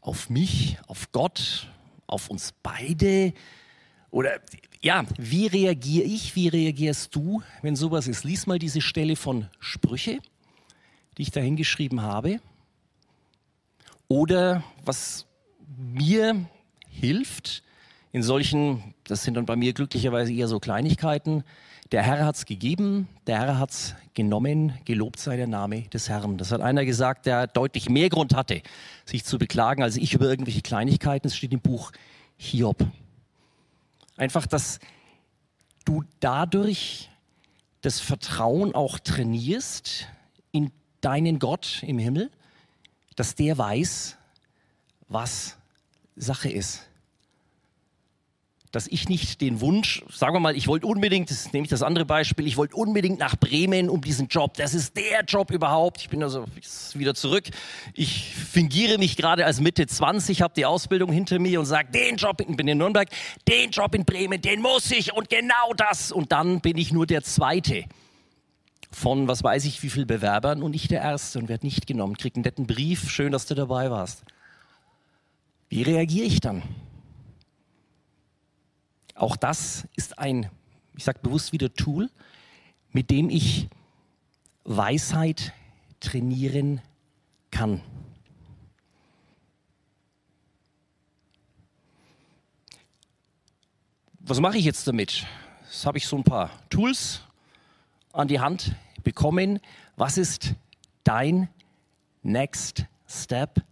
auf 0.01 0.31
mich, 0.31 0.79
auf 0.87 1.11
Gott, 1.11 1.69
auf 2.07 2.31
uns 2.31 2.55
beide? 2.63 3.35
Oder 4.13 4.41
ja, 4.81 5.05
wie 5.19 5.49
reagiere 5.49 6.05
ich, 6.05 6.37
wie 6.37 6.47
reagierst 6.47 7.13
du, 7.17 7.43
wenn 7.61 7.75
sowas 7.75 8.07
ist? 8.07 8.23
Lies 8.23 8.47
mal 8.47 8.61
diese 8.61 8.83
Stelle 8.83 9.17
von 9.17 9.49
Sprüche, 9.59 10.21
die 11.19 11.23
ich 11.23 11.33
da 11.33 11.41
hingeschrieben 11.41 12.03
habe. 12.03 12.41
Oder 14.09 14.63
was 14.85 15.27
mir 15.77 16.47
hilft 16.89 17.63
in 18.13 18.23
solchen, 18.23 18.95
das 19.05 19.25
sind 19.25 19.35
dann 19.35 19.47
bei 19.47 19.57
mir 19.57 19.73
glücklicherweise 19.73 20.33
eher 20.33 20.49
so 20.49 20.61
Kleinigkeiten, 20.61 21.45
der 21.93 22.03
Herr 22.03 22.25
hat 22.25 22.37
es 22.37 22.47
gegeben, 22.47 23.07
der 23.27 23.39
Herr 23.39 23.59
hat 23.59 23.71
es 23.71 23.95
genommen, 24.15 24.73
gelobt 24.87 25.19
sei 25.19 25.37
der 25.37 25.47
Name 25.47 25.83
des 25.83 26.09
Herrn. 26.09 26.39
Das 26.39 26.51
hat 26.51 26.63
einer 26.63 26.87
gesagt, 26.87 27.27
der 27.27 27.47
deutlich 27.47 27.91
mehr 27.91 28.09
Grund 28.09 28.35
hatte, 28.35 28.63
sich 29.05 29.25
zu 29.25 29.39
beklagen, 29.39 29.83
als 29.83 29.97
ich 29.97 30.15
über 30.15 30.27
irgendwelche 30.27 30.63
Kleinigkeiten. 30.63 31.27
Es 31.29 31.37
steht 31.37 31.53
im 31.53 31.61
Buch 31.61 31.93
Hiob. 32.39 32.87
Einfach, 34.17 34.47
dass 34.47 34.79
du 35.85 36.03
dadurch 36.21 37.11
das 37.83 38.01
Vertrauen 38.01 38.75
auch 38.75 38.99
trainierst 38.99 40.07
in 40.51 40.71
deinen 41.03 41.39
Gott 41.39 41.83
im 41.87 41.99
Himmel 41.99 42.31
dass 43.17 43.35
der 43.35 43.59
weiß, 43.59 44.17
was 45.09 45.57
Sache 46.17 46.51
ist. 46.51 46.89
Dass 48.71 48.87
ich 48.87 49.11
nicht 49.11 49.43
den 49.43 49.61
Wunsch, 49.61 50.03
sagen 50.11 50.35
wir 50.35 50.41
mal, 50.41 50.57
ich 50.57 50.67
wollte 50.67 50.87
unbedingt, 50.87 51.31
das 51.31 51.53
nehme 51.53 51.65
ich 51.65 51.71
das 51.71 51.83
andere 51.83 52.07
Beispiel, 52.07 52.47
ich 52.47 52.57
wollte 52.57 52.75
unbedingt 52.75 53.19
nach 53.19 53.37
Bremen 53.37 53.91
um 53.91 54.01
diesen 54.01 54.29
Job. 54.29 54.55
Das 54.55 54.73
ist 54.73 54.97
der 54.97 55.25
Job 55.25 55.51
überhaupt. 55.51 56.01
Ich 56.01 56.09
bin 56.09 56.23
also 56.23 56.47
wieder 56.95 57.15
zurück. 57.15 57.45
Ich 57.93 58.35
fingiere 58.35 58.97
mich 58.97 59.19
gerade 59.19 59.45
als 59.45 59.61
Mitte 59.61 59.87
20, 59.87 60.41
habe 60.41 60.55
die 60.55 60.65
Ausbildung 60.65 61.13
hinter 61.13 61.39
mir 61.39 61.61
und 61.61 61.67
sage, 61.67 61.91
den 61.93 62.17
Job, 62.17 62.41
ich 62.41 62.57
bin 62.57 62.67
in 62.67 62.79
Nürnberg, 62.79 63.11
den 63.47 63.71
Job 63.71 63.95
in 63.95 64.07
Bremen, 64.07 64.41
den 64.41 64.63
muss 64.63 64.91
ich 64.91 65.13
und 65.13 65.29
genau 65.29 65.75
das. 65.77 66.11
Und 66.11 66.33
dann 66.33 66.63
bin 66.63 66.79
ich 66.79 66.93
nur 66.93 67.07
der 67.07 67.23
Zweite 67.23 67.85
von 68.93 69.27
was 69.27 69.43
weiß 69.43 69.65
ich 69.65 69.83
wie 69.83 69.91
viel 69.91 70.07
Bewerbern 70.07 70.63
und 70.63 70.73
nicht 70.73 70.91
der 70.91 71.01
Erste 71.01 71.39
und 71.39 71.49
werde 71.49 71.67
nicht 71.67 71.87
genommen, 71.87 72.17
kriege 72.17 72.37
einen 72.37 72.45
netten 72.45 72.67
Brief, 72.67 73.11
schön, 73.11 73.33
dass 73.33 73.47
du 73.47 73.55
dabei 73.55 73.91
warst. 73.91 74.25
Wie 75.69 75.83
reagiere 75.83 76.27
ich 76.27 76.41
dann? 76.41 76.63
Auch 79.15 79.37
das 79.37 79.89
ist 79.97 80.19
ein, 80.19 80.51
ich 80.97 81.05
sage 81.05 81.21
bewusst 81.23 81.53
wieder 81.53 81.73
Tool, 81.73 82.11
mit 82.91 83.11
dem 83.11 83.31
ich 83.31 83.69
Weisheit 84.65 85.53
trainieren 86.01 86.81
kann. 87.51 87.81
Was 94.21 94.39
mache 94.41 94.59
ich 94.59 94.65
jetzt 94.65 94.87
damit? 94.87 95.27
Jetzt 95.65 95.87
habe 95.87 95.99
ich 95.99 96.07
so 96.07 96.17
ein 96.17 96.25
paar 96.25 96.51
Tools 96.69 97.23
an 98.13 98.29
die 98.29 98.39
Hand 98.39 98.77
bekommen. 99.03 99.61
Was 99.97 100.19
ist 100.19 100.55
dein 101.05 101.49
Next 102.23 102.87
Step? 103.09 103.63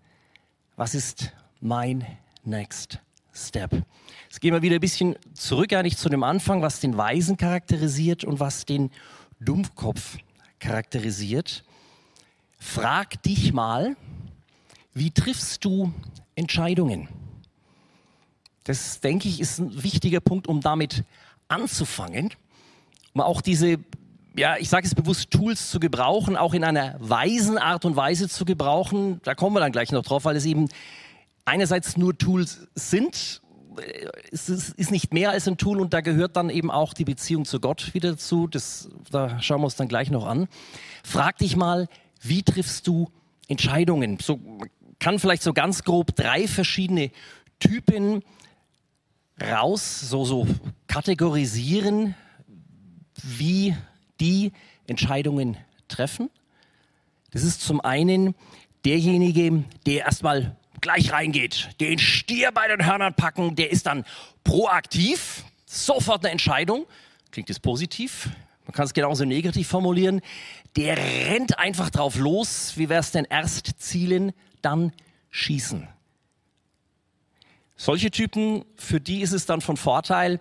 Was 0.76 0.94
ist 0.94 1.32
mein 1.60 2.06
Next 2.44 2.98
Step? 3.32 3.84
Jetzt 4.24 4.40
gehen 4.40 4.54
wir 4.54 4.62
wieder 4.62 4.76
ein 4.76 4.80
bisschen 4.80 5.16
zurück 5.34 5.72
eigentlich 5.72 5.96
zu 5.96 6.08
dem 6.08 6.22
Anfang, 6.22 6.62
was 6.62 6.80
den 6.80 6.96
Weisen 6.96 7.36
charakterisiert 7.36 8.24
und 8.24 8.40
was 8.40 8.64
den 8.64 8.90
Dumpfkopf 9.40 10.18
charakterisiert. 10.58 11.64
Frag 12.58 13.22
dich 13.22 13.52
mal, 13.52 13.96
wie 14.92 15.10
triffst 15.10 15.64
du 15.64 15.92
Entscheidungen? 16.34 17.08
Das, 18.64 19.00
denke 19.00 19.28
ich, 19.28 19.40
ist 19.40 19.58
ein 19.58 19.82
wichtiger 19.82 20.20
Punkt, 20.20 20.46
um 20.46 20.60
damit 20.60 21.04
anzufangen, 21.48 22.30
um 23.14 23.22
auch 23.22 23.40
diese 23.40 23.78
ja, 24.36 24.56
ich 24.58 24.68
sage 24.68 24.86
es 24.86 24.94
bewusst, 24.94 25.30
Tools 25.30 25.70
zu 25.70 25.80
gebrauchen, 25.80 26.36
auch 26.36 26.54
in 26.54 26.64
einer 26.64 26.96
weisen 26.98 27.58
Art 27.58 27.84
und 27.84 27.96
Weise 27.96 28.28
zu 28.28 28.44
gebrauchen. 28.44 29.20
Da 29.24 29.34
kommen 29.34 29.56
wir 29.56 29.60
dann 29.60 29.72
gleich 29.72 29.92
noch 29.92 30.04
drauf, 30.04 30.24
weil 30.24 30.36
es 30.36 30.44
eben 30.44 30.68
einerseits 31.44 31.96
nur 31.96 32.16
Tools 32.16 32.68
sind. 32.74 33.42
Es 34.30 34.48
ist 34.48 34.90
nicht 34.90 35.12
mehr 35.12 35.30
als 35.30 35.48
ein 35.48 35.56
Tool 35.56 35.80
und 35.80 35.94
da 35.94 36.00
gehört 36.00 36.36
dann 36.36 36.50
eben 36.50 36.70
auch 36.70 36.92
die 36.92 37.04
Beziehung 37.04 37.44
zu 37.44 37.60
Gott 37.60 37.94
wieder 37.94 38.12
dazu. 38.12 38.46
Das, 38.46 38.88
da 39.10 39.40
schauen 39.40 39.60
wir 39.60 39.64
uns 39.64 39.76
dann 39.76 39.88
gleich 39.88 40.10
noch 40.10 40.26
an. 40.26 40.48
Frag 41.02 41.38
dich 41.38 41.56
mal, 41.56 41.88
wie 42.20 42.42
triffst 42.42 42.86
du 42.86 43.10
Entscheidungen? 43.48 44.18
So 44.20 44.40
kann 44.98 45.18
vielleicht 45.18 45.42
so 45.42 45.52
ganz 45.52 45.82
grob 45.82 46.14
drei 46.14 46.46
verschiedene 46.46 47.10
Typen 47.58 48.22
raus, 49.40 50.00
so, 50.00 50.24
so 50.24 50.46
kategorisieren, 50.86 52.14
wie 53.22 53.74
die 54.20 54.52
Entscheidungen 54.86 55.56
treffen. 55.88 56.30
Das 57.30 57.42
ist 57.42 57.62
zum 57.62 57.80
einen 57.80 58.34
derjenige, 58.84 59.64
der 59.86 60.04
erstmal 60.04 60.56
gleich 60.80 61.12
reingeht, 61.12 61.70
den 61.80 61.98
Stier 61.98 62.52
bei 62.52 62.68
den 62.68 62.84
Hörnern 62.86 63.14
packen, 63.14 63.54
der 63.54 63.70
ist 63.70 63.86
dann 63.86 64.04
proaktiv, 64.44 65.44
sofort 65.66 66.24
eine 66.24 66.32
Entscheidung. 66.32 66.86
Klingt 67.30 67.48
jetzt 67.48 67.62
positiv, 67.62 68.30
man 68.70 68.74
kann 68.74 68.86
es 68.86 68.94
genauso 68.94 69.24
negativ 69.24 69.68
formulieren. 69.68 70.20
Der 70.76 70.96
rennt 70.96 71.58
einfach 71.58 71.90
drauf 71.90 72.16
los. 72.16 72.74
Wie 72.76 72.88
wäre 72.88 73.00
es 73.00 73.10
denn 73.10 73.26
erst 73.28 73.72
zielen, 73.78 74.32
dann 74.62 74.92
schießen? 75.30 75.88
Solche 77.76 78.10
Typen, 78.10 78.64
für 78.76 79.00
die 79.00 79.22
ist 79.22 79.32
es 79.32 79.46
dann 79.46 79.60
von 79.60 79.76
Vorteil, 79.76 80.38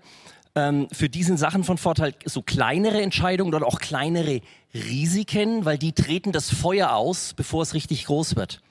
ähm, 0.56 0.88
für 0.92 1.10
diesen 1.10 1.38
Sachen 1.38 1.64
von 1.64 1.78
Vorteil 1.78 2.14
so 2.26 2.42
kleinere 2.42 3.02
Entscheidungen 3.02 3.54
oder 3.54 3.66
auch 3.66 3.80
kleinere 3.80 4.42
Risiken, 4.74 5.66
weil 5.66 5.78
die 5.78 5.94
treten 5.94 6.32
das 6.32 6.50
Feuer 6.50 6.94
aus, 6.94 7.34
bevor 7.36 7.64
es 7.64 7.74
richtig 7.74 8.06
groß 8.06 8.36
wird. 8.36 8.62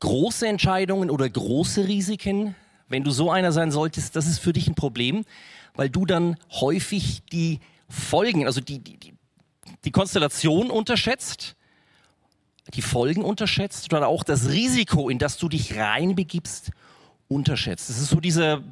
Große 0.00 0.46
Entscheidungen 0.46 1.10
oder 1.10 1.28
große 1.28 1.88
Risiken, 1.88 2.54
wenn 2.88 3.04
du 3.04 3.10
so 3.10 3.30
einer 3.30 3.52
sein 3.52 3.70
solltest, 3.70 4.16
das 4.16 4.26
ist 4.26 4.38
für 4.38 4.52
dich 4.52 4.68
ein 4.68 4.74
Problem, 4.74 5.24
weil 5.74 5.90
du 5.90 6.06
dann 6.06 6.36
häufig 6.52 7.22
die 7.32 7.60
Folgen, 7.88 8.46
also 8.46 8.60
die, 8.60 8.78
die, 8.78 9.14
die, 9.84 9.90
Konstellation 9.90 10.70
unterschätzt, 10.70 11.56
die 12.74 12.82
Folgen 12.82 13.24
unterschätzt 13.24 13.92
oder 13.92 14.08
auch 14.08 14.24
das 14.24 14.50
Risiko, 14.50 15.08
in 15.08 15.18
das 15.18 15.38
du 15.38 15.48
dich 15.48 15.76
reinbegibst, 15.76 16.70
unterschätzt. 17.28 17.88
Das 17.88 17.98
ist 17.98 18.10
so 18.10 18.20
dieser 18.20 18.62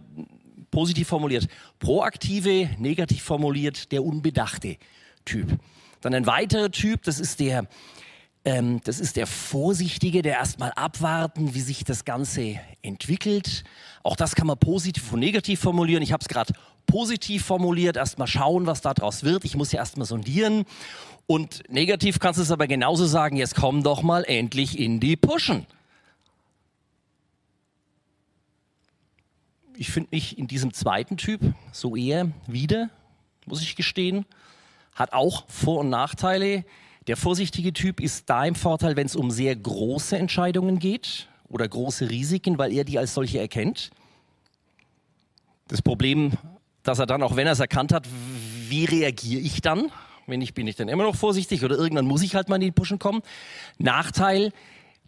positiv 0.71 1.09
formuliert 1.09 1.49
proaktive, 1.79 2.71
negativ 2.79 3.23
formuliert 3.23 3.93
der 3.93 4.05
unbedachte 4.05 4.77
Typ. 5.25 5.59
Dann 6.01 6.15
ein 6.15 6.27
weiterer 6.27 6.71
Typ, 6.71 7.03
das 7.03 7.19
ist 7.19 7.41
der, 7.41 7.67
ähm, 8.45 8.81
das 8.85 9.01
ist 9.01 9.17
der 9.17 9.27
Vorsichtige, 9.27 10.23
der 10.23 10.35
erstmal 10.35 10.73
abwarten, 10.73 11.55
wie 11.55 11.61
sich 11.61 11.85
das 11.85 12.05
Ganze 12.05 12.61
entwickelt. 12.83 13.65
Auch 14.03 14.17
das 14.17 14.35
kann 14.35 14.47
man 14.47 14.59
positiv 14.59 15.13
und 15.13 15.21
negativ 15.21 15.61
formulieren. 15.61 16.03
Ich 16.03 16.13
habe 16.13 16.23
es 16.23 16.29
gerade 16.29 16.53
positiv 16.87 17.45
formuliert, 17.45 17.97
erstmal 17.97 18.29
schauen, 18.29 18.67
was 18.67 18.81
daraus 18.81 19.25
wird. 19.25 19.45
Ich 19.45 19.57
muss 19.57 19.73
ja 19.73 19.81
erstmal 19.81 20.07
sondieren. 20.07 20.65
Und 21.27 21.65
negativ 21.69 22.21
kannst 22.21 22.39
du 22.39 22.43
es 22.43 22.53
aber 22.53 22.69
genauso 22.69 23.07
sagen, 23.07 23.37
jetzt 23.37 23.57
komm 23.57 23.83
doch 23.83 24.03
mal 24.03 24.25
endlich 24.25 24.79
in 24.79 25.01
die 25.01 25.17
Pushen. 25.17 25.67
Ich 29.79 29.91
finde 29.91 30.09
mich 30.13 30.39
in 30.39 30.47
diesem 30.47 30.73
zweiten 30.73 31.17
Typ 31.19 31.41
so 31.71 31.97
eher 31.97 32.31
wieder, 32.47 32.89
muss 33.45 33.61
ich 33.61 33.77
gestehen. 33.77 34.25
Hat 34.95 35.13
auch 35.13 35.45
Vor- 35.49 35.81
und 35.81 35.91
Nachteile. 35.91 36.65
Der 37.07 37.17
vorsichtige 37.17 37.73
Typ 37.73 38.01
ist 38.01 38.31
da 38.31 38.45
im 38.47 38.55
Vorteil, 38.55 38.97
wenn 38.97 39.07
es 39.07 39.15
um 39.15 39.31
sehr 39.31 39.55
große 39.55 40.17
Entscheidungen 40.17 40.79
geht 40.79 41.29
oder 41.49 41.69
große 41.69 42.09
Risiken, 42.09 42.59
weil 42.59 42.73
er 42.73 42.85
die 42.85 42.99
als 42.99 43.13
solche 43.13 43.39
erkennt. 43.39 43.91
Das 45.69 45.83
Problem, 45.83 46.33
dass 46.83 46.99
er 46.99 47.07
dann, 47.07 47.23
auch 47.23 47.37
wenn 47.37 47.47
er 47.47 47.53
es 47.53 47.61
erkannt 47.61 47.93
hat, 47.93 48.09
wie 48.69 48.87
reagiere 48.87 49.43
ich 49.43 49.61
dann? 49.61 49.93
Wenn 50.27 50.41
ich 50.41 50.55
bin 50.55 50.67
ich 50.67 50.77
dann 50.77 50.89
immer 50.89 51.05
noch 51.05 51.17
vorsichtig 51.17 51.65
oder 51.65 51.77
irgendwann 51.77 52.07
muss 52.07 52.23
ich 52.23 52.35
halt 52.35 52.49
mal 52.49 52.57
in 52.57 52.63
die 52.63 52.73
Puschen 52.73 52.99
kommen. 52.99 53.21
Nachteil, 53.79 54.53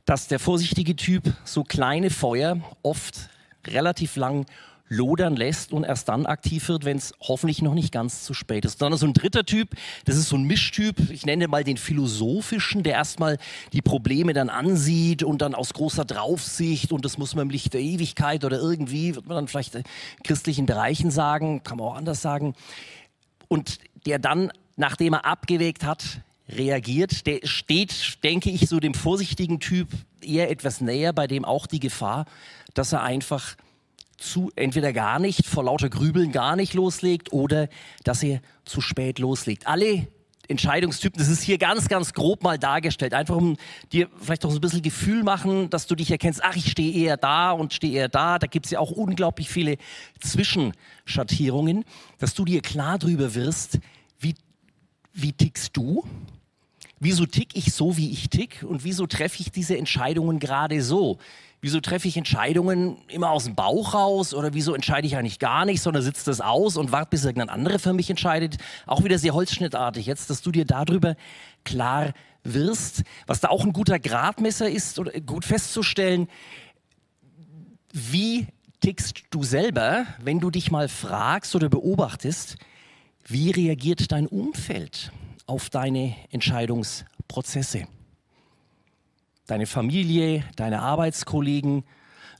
dass 0.04 0.28
der 0.28 0.38
vorsichtige 0.38 0.94
Typ 0.94 1.32
so 1.44 1.64
kleine 1.64 2.10
Feuer 2.10 2.58
oft 2.82 3.30
relativ 3.72 4.16
lang 4.16 4.46
lodern 4.88 5.36
lässt 5.36 5.72
und 5.72 5.84
erst 5.84 6.08
dann 6.08 6.26
aktiv 6.26 6.68
wird, 6.68 6.84
wenn 6.84 6.96
es 6.96 7.12
hoffentlich 7.20 7.62
noch 7.62 7.74
nicht 7.74 7.92
ganz 7.92 8.24
zu 8.24 8.34
spät 8.34 8.64
ist. 8.64 8.80
Dann 8.80 8.96
so 8.96 9.06
ein 9.06 9.12
dritter 9.12 9.44
Typ, 9.44 9.74
das 10.06 10.16
ist 10.16 10.28
so 10.28 10.36
ein 10.36 10.44
Mischtyp, 10.44 11.10
ich 11.10 11.26
nenne 11.26 11.48
mal 11.48 11.64
den 11.64 11.76
philosophischen, 11.76 12.82
der 12.82 12.94
erstmal 12.94 13.38
die 13.72 13.82
Probleme 13.82 14.32
dann 14.32 14.48
ansieht 14.48 15.22
und 15.22 15.42
dann 15.42 15.54
aus 15.54 15.74
großer 15.74 16.04
Draufsicht 16.04 16.92
und 16.92 17.04
das 17.04 17.18
muss 17.18 17.34
man 17.34 17.46
im 17.46 17.50
Licht 17.50 17.74
der 17.74 17.80
Ewigkeit 17.80 18.44
oder 18.44 18.58
irgendwie, 18.58 19.14
wird 19.14 19.26
man 19.26 19.36
dann 19.36 19.48
vielleicht 19.48 19.74
in 19.74 19.84
christlichen 20.24 20.66
Bereichen 20.66 21.10
sagen, 21.10 21.62
kann 21.62 21.78
man 21.78 21.88
auch 21.88 21.96
anders 21.96 22.22
sagen, 22.22 22.54
und 23.48 23.78
der 24.06 24.18
dann, 24.18 24.50
nachdem 24.76 25.14
er 25.14 25.24
abgewägt 25.24 25.84
hat, 25.84 26.20
reagiert, 26.48 27.26
der 27.26 27.40
steht, 27.44 28.22
denke 28.24 28.50
ich, 28.50 28.68
so 28.68 28.80
dem 28.80 28.94
vorsichtigen 28.94 29.60
Typ 29.60 29.88
eher 30.22 30.50
etwas 30.50 30.80
näher, 30.80 31.12
bei 31.12 31.26
dem 31.26 31.44
auch 31.44 31.66
die 31.66 31.80
Gefahr, 31.80 32.24
dass 32.74 32.92
er 32.92 33.02
einfach 33.02 33.56
zu, 34.16 34.50
entweder 34.56 34.92
gar 34.92 35.18
nicht, 35.18 35.46
vor 35.46 35.64
lauter 35.64 35.88
Grübeln 35.88 36.32
gar 36.32 36.56
nicht 36.56 36.74
loslegt 36.74 37.32
oder 37.32 37.68
dass 38.04 38.22
er 38.22 38.40
zu 38.64 38.80
spät 38.80 39.18
loslegt. 39.18 39.66
Alle 39.66 40.08
Entscheidungstypen, 40.48 41.18
das 41.18 41.28
ist 41.28 41.42
hier 41.42 41.58
ganz, 41.58 41.88
ganz 41.88 42.14
grob 42.14 42.42
mal 42.42 42.58
dargestellt, 42.58 43.12
einfach 43.12 43.36
um 43.36 43.56
dir 43.92 44.08
vielleicht 44.18 44.44
auch 44.46 44.50
so 44.50 44.56
ein 44.56 44.62
bisschen 44.62 44.82
Gefühl 44.82 45.22
machen, 45.22 45.68
dass 45.68 45.86
du 45.86 45.94
dich 45.94 46.10
erkennst, 46.10 46.42
ach, 46.42 46.56
ich 46.56 46.70
stehe 46.70 46.92
eher 46.92 47.18
da 47.18 47.52
und 47.52 47.74
stehe 47.74 47.92
eher 47.92 48.08
da. 48.08 48.38
Da 48.38 48.46
gibt 48.46 48.64
es 48.64 48.72
ja 48.72 48.78
auch 48.78 48.90
unglaublich 48.90 49.50
viele 49.50 49.76
Zwischenschattierungen, 50.20 51.84
dass 52.18 52.34
du 52.34 52.46
dir 52.46 52.62
klar 52.62 52.98
drüber 52.98 53.34
wirst, 53.34 53.78
wie, 54.18 54.34
wie 55.12 55.32
tickst 55.32 55.76
du? 55.76 56.04
Wieso 56.98 57.26
tick 57.26 57.54
ich 57.54 57.72
so, 57.72 57.96
wie 57.96 58.10
ich 58.10 58.30
tick? 58.30 58.64
Und 58.66 58.84
wieso 58.84 59.06
treffe 59.06 59.40
ich 59.40 59.52
diese 59.52 59.76
Entscheidungen 59.76 60.38
gerade 60.38 60.82
so? 60.82 61.18
Wieso 61.60 61.80
treffe 61.80 62.06
ich 62.06 62.16
Entscheidungen 62.16 62.98
immer 63.08 63.30
aus 63.30 63.44
dem 63.44 63.56
Bauch 63.56 63.92
raus 63.92 64.32
oder 64.32 64.54
wieso 64.54 64.74
entscheide 64.74 65.08
ich 65.08 65.16
eigentlich 65.16 65.40
gar 65.40 65.64
nicht, 65.64 65.82
sondern 65.82 66.04
sitze 66.04 66.24
das 66.24 66.40
aus 66.40 66.76
und 66.76 66.92
warte, 66.92 67.10
bis 67.10 67.24
irgendein 67.24 67.48
anderer 67.48 67.80
für 67.80 67.92
mich 67.92 68.08
entscheidet? 68.10 68.58
Auch 68.86 69.02
wieder 69.02 69.18
sehr 69.18 69.34
holzschnittartig 69.34 70.06
jetzt, 70.06 70.30
dass 70.30 70.40
du 70.40 70.52
dir 70.52 70.64
darüber 70.64 71.16
klar 71.64 72.12
wirst. 72.44 73.02
Was 73.26 73.40
da 73.40 73.48
auch 73.48 73.64
ein 73.64 73.72
guter 73.72 73.98
Gradmesser 73.98 74.70
ist 74.70 75.00
oder 75.00 75.20
gut 75.20 75.44
festzustellen, 75.44 76.28
wie 77.92 78.46
tickst 78.80 79.22
du 79.30 79.42
selber, 79.42 80.06
wenn 80.22 80.38
du 80.38 80.50
dich 80.50 80.70
mal 80.70 80.88
fragst 80.88 81.56
oder 81.56 81.68
beobachtest, 81.68 82.56
wie 83.26 83.50
reagiert 83.50 84.12
dein 84.12 84.28
Umfeld 84.28 85.10
auf 85.46 85.70
deine 85.70 86.14
Entscheidungsprozesse? 86.30 87.88
Deine 89.48 89.66
Familie, 89.66 90.44
deine 90.56 90.80
Arbeitskollegen. 90.80 91.82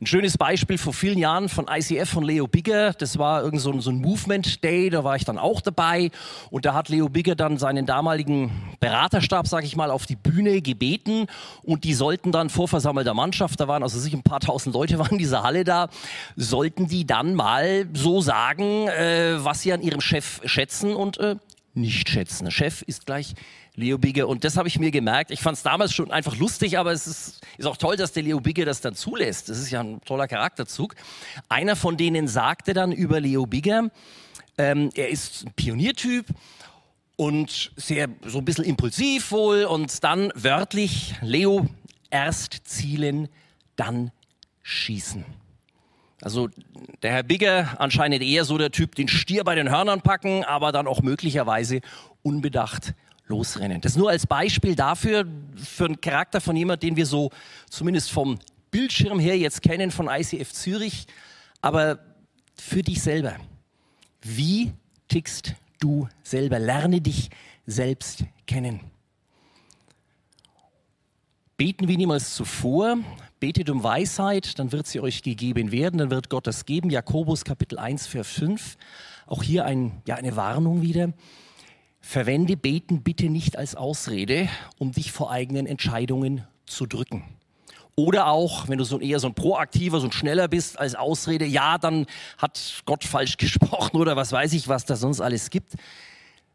Ein 0.00 0.06
schönes 0.06 0.38
Beispiel 0.38 0.78
vor 0.78 0.92
vielen 0.92 1.18
Jahren 1.18 1.48
von 1.48 1.66
ICF 1.68 2.08
von 2.08 2.22
Leo 2.22 2.46
Bigger. 2.46 2.92
Das 2.92 3.18
war 3.18 3.42
irgend 3.42 3.60
so 3.60 3.72
ein, 3.72 3.80
so 3.80 3.90
ein 3.90 3.96
Movement 3.96 4.62
Day, 4.62 4.90
da 4.90 5.02
war 5.02 5.16
ich 5.16 5.24
dann 5.24 5.38
auch 5.38 5.60
dabei. 5.60 6.12
Und 6.50 6.66
da 6.66 6.74
hat 6.74 6.88
Leo 6.88 7.08
Bigger 7.08 7.34
dann 7.34 7.56
seinen 7.56 7.84
damaligen 7.84 8.52
Beraterstab, 8.78 9.48
sag 9.48 9.64
ich 9.64 9.74
mal, 9.74 9.90
auf 9.90 10.06
die 10.06 10.14
Bühne 10.14 10.62
gebeten. 10.62 11.26
Und 11.64 11.82
die 11.82 11.94
sollten 11.94 12.30
dann 12.30 12.48
vor 12.48 12.68
versammelter 12.68 13.14
Mannschaft, 13.14 13.58
da 13.58 13.66
waren 13.66 13.82
also 13.82 13.98
sicher 13.98 14.18
ein 14.18 14.22
paar 14.22 14.38
tausend 14.38 14.72
Leute 14.72 14.98
waren 15.00 15.12
in 15.12 15.18
dieser 15.18 15.42
Halle 15.42 15.64
da, 15.64 15.88
sollten 16.36 16.86
die 16.86 17.04
dann 17.04 17.34
mal 17.34 17.86
so 17.92 18.20
sagen, 18.20 18.86
äh, 18.86 19.42
was 19.44 19.62
sie 19.62 19.72
an 19.72 19.82
ihrem 19.82 20.00
Chef 20.00 20.42
schätzen 20.44 20.94
und 20.94 21.18
äh, 21.18 21.36
nicht 21.74 22.08
schätzen. 22.08 22.50
Chef 22.52 22.82
ist 22.82 23.06
gleich 23.06 23.34
Leo 23.78 23.96
Bigge. 23.96 24.26
Und 24.26 24.42
das 24.44 24.56
habe 24.56 24.66
ich 24.66 24.78
mir 24.78 24.90
gemerkt. 24.90 25.30
Ich 25.30 25.40
fand 25.40 25.56
es 25.56 25.62
damals 25.62 25.94
schon 25.94 26.10
einfach 26.10 26.36
lustig, 26.36 26.78
aber 26.78 26.92
es 26.92 27.06
ist, 27.06 27.40
ist 27.56 27.66
auch 27.66 27.76
toll, 27.76 27.96
dass 27.96 28.12
der 28.12 28.24
Leo 28.24 28.40
Bigge 28.40 28.64
das 28.64 28.80
dann 28.80 28.94
zulässt. 28.94 29.48
Das 29.48 29.58
ist 29.58 29.70
ja 29.70 29.80
ein 29.80 30.00
toller 30.04 30.26
Charakterzug. 30.26 30.96
Einer 31.48 31.76
von 31.76 31.96
denen 31.96 32.26
sagte 32.26 32.74
dann 32.74 32.90
über 32.90 33.20
Leo 33.20 33.46
Bigge, 33.46 33.90
ähm, 34.58 34.90
er 34.94 35.08
ist 35.10 35.46
ein 35.46 35.52
Pioniertyp 35.54 36.26
und 37.14 37.70
sehr 37.76 38.08
so 38.26 38.38
ein 38.38 38.44
bisschen 38.44 38.64
impulsiv 38.64 39.30
wohl 39.30 39.64
und 39.64 40.02
dann 40.02 40.32
wörtlich 40.34 41.14
Leo 41.22 41.66
erst 42.10 42.60
zielen, 42.64 43.28
dann 43.76 44.10
schießen. 44.62 45.24
Also 46.20 46.48
der 47.02 47.12
Herr 47.12 47.22
Bigger 47.22 47.76
anscheinend 47.78 48.22
eher 48.22 48.44
so 48.44 48.58
der 48.58 48.72
Typ, 48.72 48.96
den 48.96 49.06
Stier 49.06 49.44
bei 49.44 49.54
den 49.54 49.70
Hörnern 49.70 50.00
packen, 50.00 50.42
aber 50.42 50.72
dann 50.72 50.88
auch 50.88 51.00
möglicherweise 51.00 51.80
unbedacht 52.22 52.94
losrennen. 53.28 53.80
Das 53.80 53.96
nur 53.96 54.10
als 54.10 54.26
Beispiel 54.26 54.74
dafür, 54.74 55.26
für 55.56 55.84
einen 55.84 56.00
Charakter 56.00 56.40
von 56.40 56.56
jemand, 56.56 56.82
den 56.82 56.96
wir 56.96 57.06
so 57.06 57.30
zumindest 57.70 58.10
vom 58.10 58.38
Bildschirm 58.70 59.18
her 59.18 59.38
jetzt 59.38 59.62
kennen 59.62 59.90
von 59.90 60.08
ICF 60.08 60.52
Zürich, 60.52 61.06
aber 61.60 62.00
für 62.54 62.82
dich 62.82 63.02
selber. 63.02 63.36
Wie 64.22 64.72
tickst 65.08 65.54
du 65.80 66.08
selber? 66.22 66.58
Lerne 66.58 67.00
dich 67.00 67.30
selbst 67.66 68.24
kennen. 68.46 68.80
Beten 71.56 71.88
wie 71.88 71.96
niemals 71.96 72.34
zuvor. 72.34 72.98
Betet 73.40 73.70
um 73.70 73.84
Weisheit, 73.84 74.58
dann 74.58 74.72
wird 74.72 74.88
sie 74.88 74.98
euch 74.98 75.22
gegeben 75.22 75.70
werden, 75.70 75.98
dann 75.98 76.10
wird 76.10 76.28
Gott 76.28 76.48
das 76.48 76.64
geben. 76.64 76.90
Jakobus 76.90 77.44
Kapitel 77.44 77.78
1, 77.78 78.08
Vers 78.08 78.28
5. 78.28 78.76
Auch 79.26 79.44
hier 79.44 79.64
ein, 79.64 80.02
ja, 80.06 80.16
eine 80.16 80.34
Warnung 80.34 80.82
wieder. 80.82 81.12
Verwende 82.08 82.56
Beten 82.56 83.02
bitte 83.02 83.28
nicht 83.28 83.58
als 83.58 83.74
Ausrede, 83.74 84.48
um 84.78 84.92
dich 84.92 85.12
vor 85.12 85.30
eigenen 85.30 85.66
Entscheidungen 85.66 86.42
zu 86.64 86.86
drücken. 86.86 87.22
Oder 87.96 88.28
auch, 88.28 88.66
wenn 88.66 88.78
du 88.78 88.84
so 88.84 88.98
eher 88.98 89.20
so 89.20 89.26
ein 89.26 89.34
proaktiver, 89.34 90.00
so 90.00 90.06
ein 90.06 90.12
schneller 90.12 90.48
bist 90.48 90.78
als 90.78 90.94
Ausrede, 90.94 91.44
ja, 91.44 91.76
dann 91.76 92.06
hat 92.38 92.82
Gott 92.86 93.04
falsch 93.04 93.36
gesprochen 93.36 93.98
oder 93.98 94.16
was 94.16 94.32
weiß 94.32 94.54
ich, 94.54 94.68
was 94.68 94.86
da 94.86 94.96
sonst 94.96 95.20
alles 95.20 95.50
gibt, 95.50 95.74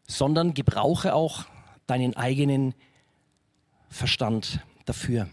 sondern 0.07 0.55
gebrauche 0.55 1.13
auch 1.13 1.45
deinen 1.85 2.17
eigenen 2.17 2.73
Verstand 3.89 4.59
dafür. 4.85 5.29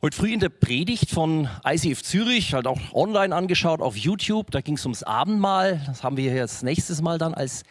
Heute 0.00 0.16
früh 0.16 0.32
in 0.32 0.38
der 0.38 0.48
Predigt 0.48 1.10
von 1.10 1.48
ICF 1.66 2.04
Zürich, 2.04 2.54
halt 2.54 2.68
auch 2.68 2.78
online 2.92 3.34
angeschaut 3.34 3.80
auf 3.80 3.96
YouTube, 3.96 4.52
da 4.52 4.60
ging 4.60 4.76
es 4.76 4.84
ums 4.84 5.02
Abendmahl. 5.02 5.82
Das 5.86 6.04
haben 6.04 6.16
wir 6.16 6.32
jetzt 6.32 6.62
nächstes 6.62 7.02
Mal 7.02 7.18
dann 7.18 7.34
als 7.34 7.64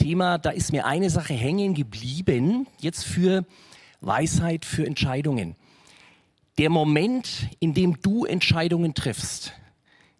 Thema, 0.00 0.38
da 0.38 0.48
ist 0.48 0.72
mir 0.72 0.86
eine 0.86 1.10
Sache 1.10 1.34
hängen 1.34 1.74
geblieben, 1.74 2.66
jetzt 2.80 3.04
für 3.04 3.44
Weisheit, 4.00 4.64
für 4.64 4.86
Entscheidungen. 4.86 5.56
Der 6.56 6.70
Moment, 6.70 7.48
in 7.58 7.74
dem 7.74 8.00
du 8.00 8.24
Entscheidungen 8.24 8.94
triffst, 8.94 9.52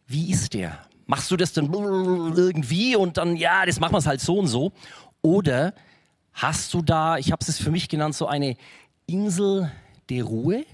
wie 0.07 0.31
ist 0.31 0.53
der? 0.53 0.79
Machst 1.07 1.31
du 1.31 1.37
das 1.39 1.55
dann 1.55 1.73
irgendwie 1.73 2.95
und 2.95 3.17
dann, 3.17 3.37
ja, 3.37 3.65
das 3.65 3.81
machen 3.81 3.95
wir 3.95 3.99
es 3.99 4.07
halt 4.07 4.21
so 4.21 4.39
und 4.39 4.49
so? 4.49 4.73
Oder 5.23 5.73
hast 6.35 6.75
du 6.75 6.83
da, 6.83 7.17
ich 7.17 7.33
habe 7.33 7.43
es 7.47 7.59
für 7.59 7.71
mich 7.71 7.89
genannt, 7.89 8.15
so 8.15 8.27
eine 8.27 8.57
Insel 9.07 9.73
der 10.11 10.25
Ruhe? 10.25 10.67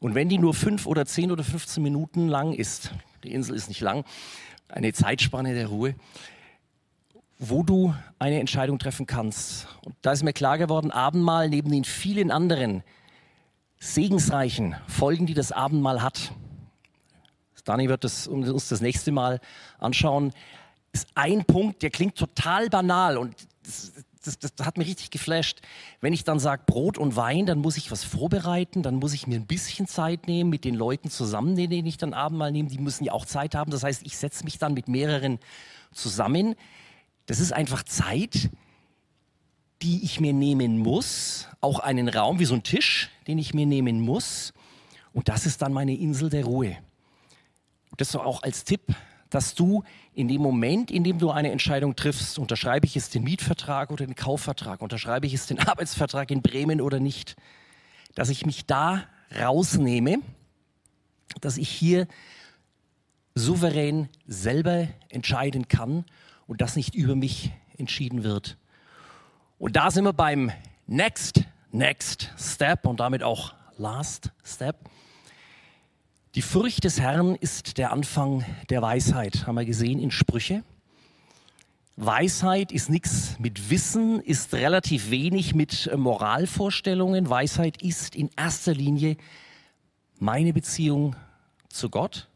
Und 0.00 0.14
wenn 0.14 0.30
die 0.30 0.38
nur 0.38 0.54
fünf 0.54 0.86
oder 0.86 1.04
zehn 1.04 1.30
oder 1.30 1.44
15 1.44 1.82
Minuten 1.82 2.26
lang 2.28 2.54
ist, 2.54 2.92
die 3.22 3.32
Insel 3.32 3.54
ist 3.54 3.68
nicht 3.68 3.82
lang, 3.82 4.06
eine 4.68 4.94
Zeitspanne 4.94 5.52
der 5.52 5.66
Ruhe, 5.66 5.94
wo 7.38 7.62
du 7.62 7.94
eine 8.18 8.40
Entscheidung 8.40 8.78
treffen 8.78 9.06
kannst. 9.06 9.66
Und 9.84 9.94
da 10.02 10.12
ist 10.12 10.22
mir 10.22 10.32
klar 10.32 10.58
geworden, 10.58 10.90
Abendmahl 10.90 11.48
neben 11.48 11.70
den 11.70 11.84
vielen 11.84 12.30
anderen 12.30 12.82
segensreichen 13.78 14.74
Folgen, 14.86 15.26
die 15.26 15.34
das 15.34 15.52
Abendmahl 15.52 16.02
hat, 16.02 16.32
Dani 17.66 17.88
wird 17.88 18.04
das, 18.04 18.26
uns 18.26 18.68
das 18.68 18.80
nächste 18.80 19.12
Mal 19.12 19.40
anschauen, 19.78 20.32
ist 20.92 21.08
ein 21.14 21.44
Punkt, 21.44 21.82
der 21.82 21.90
klingt 21.90 22.16
total 22.16 22.70
banal 22.70 23.18
und 23.18 23.34
das, 23.64 23.92
das, 24.24 24.38
das, 24.38 24.66
hat 24.66 24.78
mich 24.78 24.88
richtig 24.88 25.10
geflasht. 25.10 25.60
Wenn 26.00 26.12
ich 26.12 26.24
dann 26.24 26.38
sage 26.38 26.62
Brot 26.66 26.96
und 26.96 27.16
Wein, 27.16 27.46
dann 27.46 27.58
muss 27.58 27.76
ich 27.76 27.90
was 27.90 28.04
vorbereiten, 28.04 28.82
dann 28.82 28.96
muss 28.96 29.12
ich 29.12 29.26
mir 29.26 29.36
ein 29.36 29.46
bisschen 29.46 29.86
Zeit 29.86 30.26
nehmen 30.26 30.48
mit 30.48 30.64
den 30.64 30.74
Leuten 30.74 31.10
zusammen, 31.10 31.54
denen 31.56 31.86
ich 31.86 31.98
dann 31.98 32.14
Abendmahl 32.14 32.50
nehme. 32.50 32.68
Die 32.68 32.78
müssen 32.78 33.04
ja 33.04 33.12
auch 33.12 33.26
Zeit 33.26 33.54
haben. 33.54 33.70
Das 33.70 33.82
heißt, 33.82 34.02
ich 34.04 34.16
setze 34.16 34.44
mich 34.44 34.58
dann 34.58 34.74
mit 34.74 34.88
mehreren 34.88 35.38
zusammen. 35.92 36.54
Das 37.26 37.40
ist 37.40 37.52
einfach 37.52 37.82
Zeit, 37.82 38.50
die 39.82 40.04
ich 40.04 40.20
mir 40.20 40.32
nehmen 40.32 40.78
muss. 40.78 41.48
Auch 41.60 41.80
einen 41.80 42.08
Raum 42.08 42.38
wie 42.38 42.44
so 42.44 42.54
ein 42.54 42.62
Tisch, 42.62 43.10
den 43.26 43.38
ich 43.38 43.52
mir 43.52 43.66
nehmen 43.66 44.00
muss. 44.00 44.52
Und 45.12 45.28
das 45.28 45.46
ist 45.46 45.62
dann 45.62 45.72
meine 45.72 45.94
Insel 45.94 46.30
der 46.30 46.44
Ruhe. 46.44 46.76
Das 47.96 48.12
so 48.12 48.20
auch 48.20 48.42
als 48.42 48.64
Tipp, 48.64 48.94
dass 49.30 49.54
du 49.54 49.82
in 50.14 50.28
dem 50.28 50.40
Moment, 50.40 50.90
in 50.90 51.04
dem 51.04 51.18
du 51.18 51.30
eine 51.30 51.50
Entscheidung 51.50 51.96
triffst, 51.96 52.38
unterschreibe 52.38 52.86
ich 52.86 52.96
es 52.96 53.10
den 53.10 53.24
Mietvertrag 53.24 53.90
oder 53.90 54.06
den 54.06 54.14
Kaufvertrag, 54.14 54.80
unterschreibe 54.80 55.26
ich 55.26 55.34
es 55.34 55.46
den 55.46 55.58
Arbeitsvertrag 55.66 56.30
in 56.30 56.42
Bremen 56.42 56.80
oder 56.80 57.00
nicht, 57.00 57.36
dass 58.14 58.28
ich 58.28 58.46
mich 58.46 58.66
da 58.66 59.04
rausnehme, 59.36 60.18
dass 61.40 61.56
ich 61.56 61.68
hier 61.68 62.06
souverän 63.34 64.08
selber 64.26 64.88
entscheiden 65.08 65.68
kann 65.68 66.04
und 66.46 66.60
das 66.60 66.76
nicht 66.76 66.94
über 66.94 67.14
mich 67.14 67.52
entschieden 67.76 68.22
wird. 68.24 68.56
Und 69.58 69.76
da 69.76 69.90
sind 69.90 70.04
wir 70.04 70.12
beim 70.12 70.50
Next, 70.86 71.44
Next 71.72 72.32
Step 72.38 72.86
und 72.86 73.00
damit 73.00 73.22
auch 73.22 73.54
Last 73.78 74.30
Step. 74.44 74.76
Die 76.34 76.42
Furcht 76.42 76.84
des 76.84 77.00
Herrn 77.00 77.34
ist 77.34 77.78
der 77.78 77.92
Anfang 77.92 78.44
der 78.68 78.82
Weisheit, 78.82 79.46
haben 79.46 79.54
wir 79.54 79.64
gesehen 79.64 79.98
in 79.98 80.10
Sprüche. 80.10 80.62
Weisheit 81.96 82.72
ist 82.72 82.90
nichts 82.90 83.38
mit 83.38 83.70
Wissen, 83.70 84.20
ist 84.20 84.52
relativ 84.52 85.10
wenig 85.10 85.54
mit 85.54 85.90
Moralvorstellungen. 85.96 87.30
Weisheit 87.30 87.80
ist 87.82 88.14
in 88.14 88.28
erster 88.36 88.74
Linie 88.74 89.16
meine 90.18 90.52
Beziehung 90.52 91.16
zu 91.70 91.88
Gott 91.88 92.28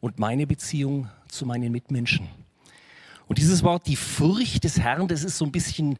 und 0.00 0.18
meine 0.18 0.48
Beziehung 0.48 1.08
zu 1.28 1.46
meinen 1.46 1.70
Mitmenschen. 1.70 2.28
Und 3.26 3.38
dieses 3.38 3.62
Wort, 3.62 3.86
die 3.86 3.96
Furcht 3.96 4.64
des 4.64 4.78
Herrn, 4.78 5.08
das 5.08 5.24
ist 5.24 5.38
so 5.38 5.44
ein 5.44 5.52
bisschen 5.52 5.98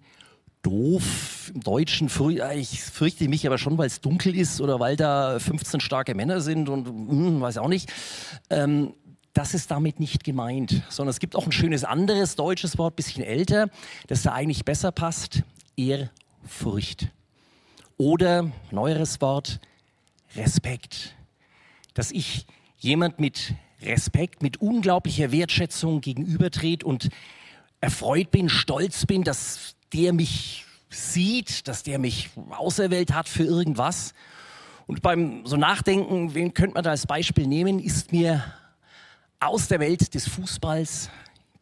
doof. 0.62 1.52
Im 1.54 1.60
Deutschen 1.60 2.10
ich 2.54 2.80
fürchte 2.80 3.28
mich 3.28 3.46
aber 3.46 3.58
schon, 3.58 3.78
weil 3.78 3.86
es 3.86 4.00
dunkel 4.00 4.34
ist 4.34 4.60
oder 4.60 4.80
weil 4.80 4.96
da 4.96 5.38
15 5.38 5.80
starke 5.80 6.14
Männer 6.14 6.40
sind 6.40 6.68
und 6.68 6.86
hm, 6.86 7.40
weiß 7.40 7.58
auch 7.58 7.68
nicht. 7.68 7.92
Ähm, 8.50 8.94
das 9.34 9.52
ist 9.52 9.70
damit 9.70 10.00
nicht 10.00 10.22
gemeint, 10.24 10.82
sondern 10.88 11.10
es 11.10 11.18
gibt 11.18 11.34
auch 11.34 11.46
ein 11.46 11.52
schönes 11.52 11.84
anderes 11.84 12.36
deutsches 12.36 12.78
Wort, 12.78 12.96
bisschen 12.96 13.24
älter, 13.24 13.68
das 14.06 14.22
da 14.22 14.32
eigentlich 14.32 14.64
besser 14.64 14.92
passt. 14.92 15.42
Ehrfurcht. 15.76 17.08
Oder 17.96 18.50
neueres 18.70 19.20
Wort, 19.20 19.60
Respekt. 20.36 21.14
Dass 21.94 22.12
ich 22.12 22.46
jemand 22.78 23.18
mit 23.18 23.54
Respekt, 23.84 24.42
mit 24.42 24.60
unglaublicher 24.60 25.32
Wertschätzung 25.32 26.00
gegenübertrete 26.00 26.86
und 26.86 27.08
erfreut 27.80 28.30
bin, 28.30 28.48
stolz 28.48 29.06
bin, 29.06 29.24
dass 29.24 29.76
der 29.92 30.12
mich 30.12 30.64
sieht, 30.90 31.68
dass 31.68 31.82
der 31.82 31.98
mich 31.98 32.30
auserwählt 32.50 33.12
hat 33.12 33.28
für 33.28 33.44
irgendwas. 33.44 34.14
Und 34.86 35.02
beim 35.02 35.46
so 35.46 35.56
Nachdenken, 35.56 36.34
wen 36.34 36.54
könnte 36.54 36.74
man 36.74 36.84
da 36.84 36.90
als 36.90 37.06
Beispiel 37.06 37.46
nehmen, 37.46 37.78
ist 37.78 38.12
mir 38.12 38.44
aus 39.40 39.68
der 39.68 39.80
Welt 39.80 40.14
des 40.14 40.28
Fußballs 40.28 41.10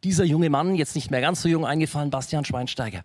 dieser 0.03 0.25
junge 0.25 0.49
Mann, 0.49 0.75
jetzt 0.75 0.95
nicht 0.95 1.11
mehr 1.11 1.21
ganz 1.21 1.41
so 1.41 1.49
jung 1.49 1.65
eingefallen, 1.65 2.09
Bastian 2.09 2.45
Schweinsteiger. 2.45 3.03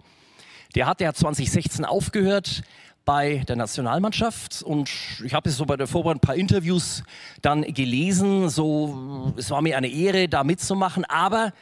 Der 0.75 0.87
hat 0.87 1.01
ja 1.01 1.13
2016 1.13 1.85
aufgehört 1.85 2.63
bei 3.09 3.38
der 3.49 3.57
Nationalmannschaft 3.57 4.62
und 4.62 4.90
ich 5.25 5.33
habe 5.33 5.49
es 5.49 5.57
so 5.57 5.64
bei 5.64 5.79
der 5.79 5.87
Vorbereitung 5.87 6.18
ein 6.18 6.27
paar 6.27 6.35
Interviews 6.35 7.05
dann 7.40 7.62
gelesen, 7.62 8.51
so 8.51 9.33
es 9.38 9.51
war 9.51 9.62
mir 9.62 9.79
eine 9.79 9.88
Ehre 9.88 10.29
da 10.29 10.44
mitzumachen, 10.44 11.07
aber 11.07 11.55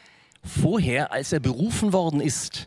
vorher, 0.42 1.12
als 1.12 1.32
er 1.32 1.38
berufen 1.38 1.92
worden 1.92 2.20
ist, 2.20 2.66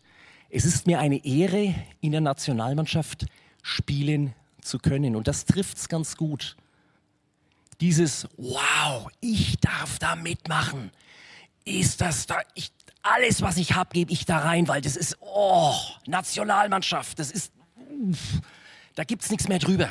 es 0.49 0.63
ist 0.63 0.87
mir 0.87 0.99
eine 0.99 1.25
Ehre, 1.25 1.75
in 1.99 2.13
der 2.13 2.21
Nationalmannschaft 2.21 3.25
spielen 3.63 4.33
zu 4.61 4.79
können. 4.79 5.17
Und 5.17 5.27
das 5.27 5.43
trifft 5.43 5.75
es 5.75 5.89
ganz 5.89 6.15
gut. 6.15 6.55
Dieses, 7.81 8.29
wow, 8.37 9.09
ich 9.19 9.57
darf 9.59 9.99
da 9.99 10.15
mitmachen. 10.15 10.91
Ist 11.65 11.99
das 11.99 12.27
da, 12.27 12.37
ich, 12.53 12.71
alles, 13.01 13.41
was 13.41 13.57
ich 13.57 13.73
habe, 13.75 13.89
gebe 13.91 14.13
ich 14.13 14.23
da 14.23 14.37
rein, 14.37 14.69
weil 14.69 14.79
das 14.79 14.95
ist, 14.95 15.17
oh, 15.19 15.75
Nationalmannschaft, 16.07 17.19
das 17.19 17.29
ist, 17.29 17.51
uff, 18.09 18.41
da 18.99 19.05
gibt 19.05 19.23
es 19.23 19.29
nichts 19.31 19.47
mehr 19.47 19.59
drüber. 19.59 19.87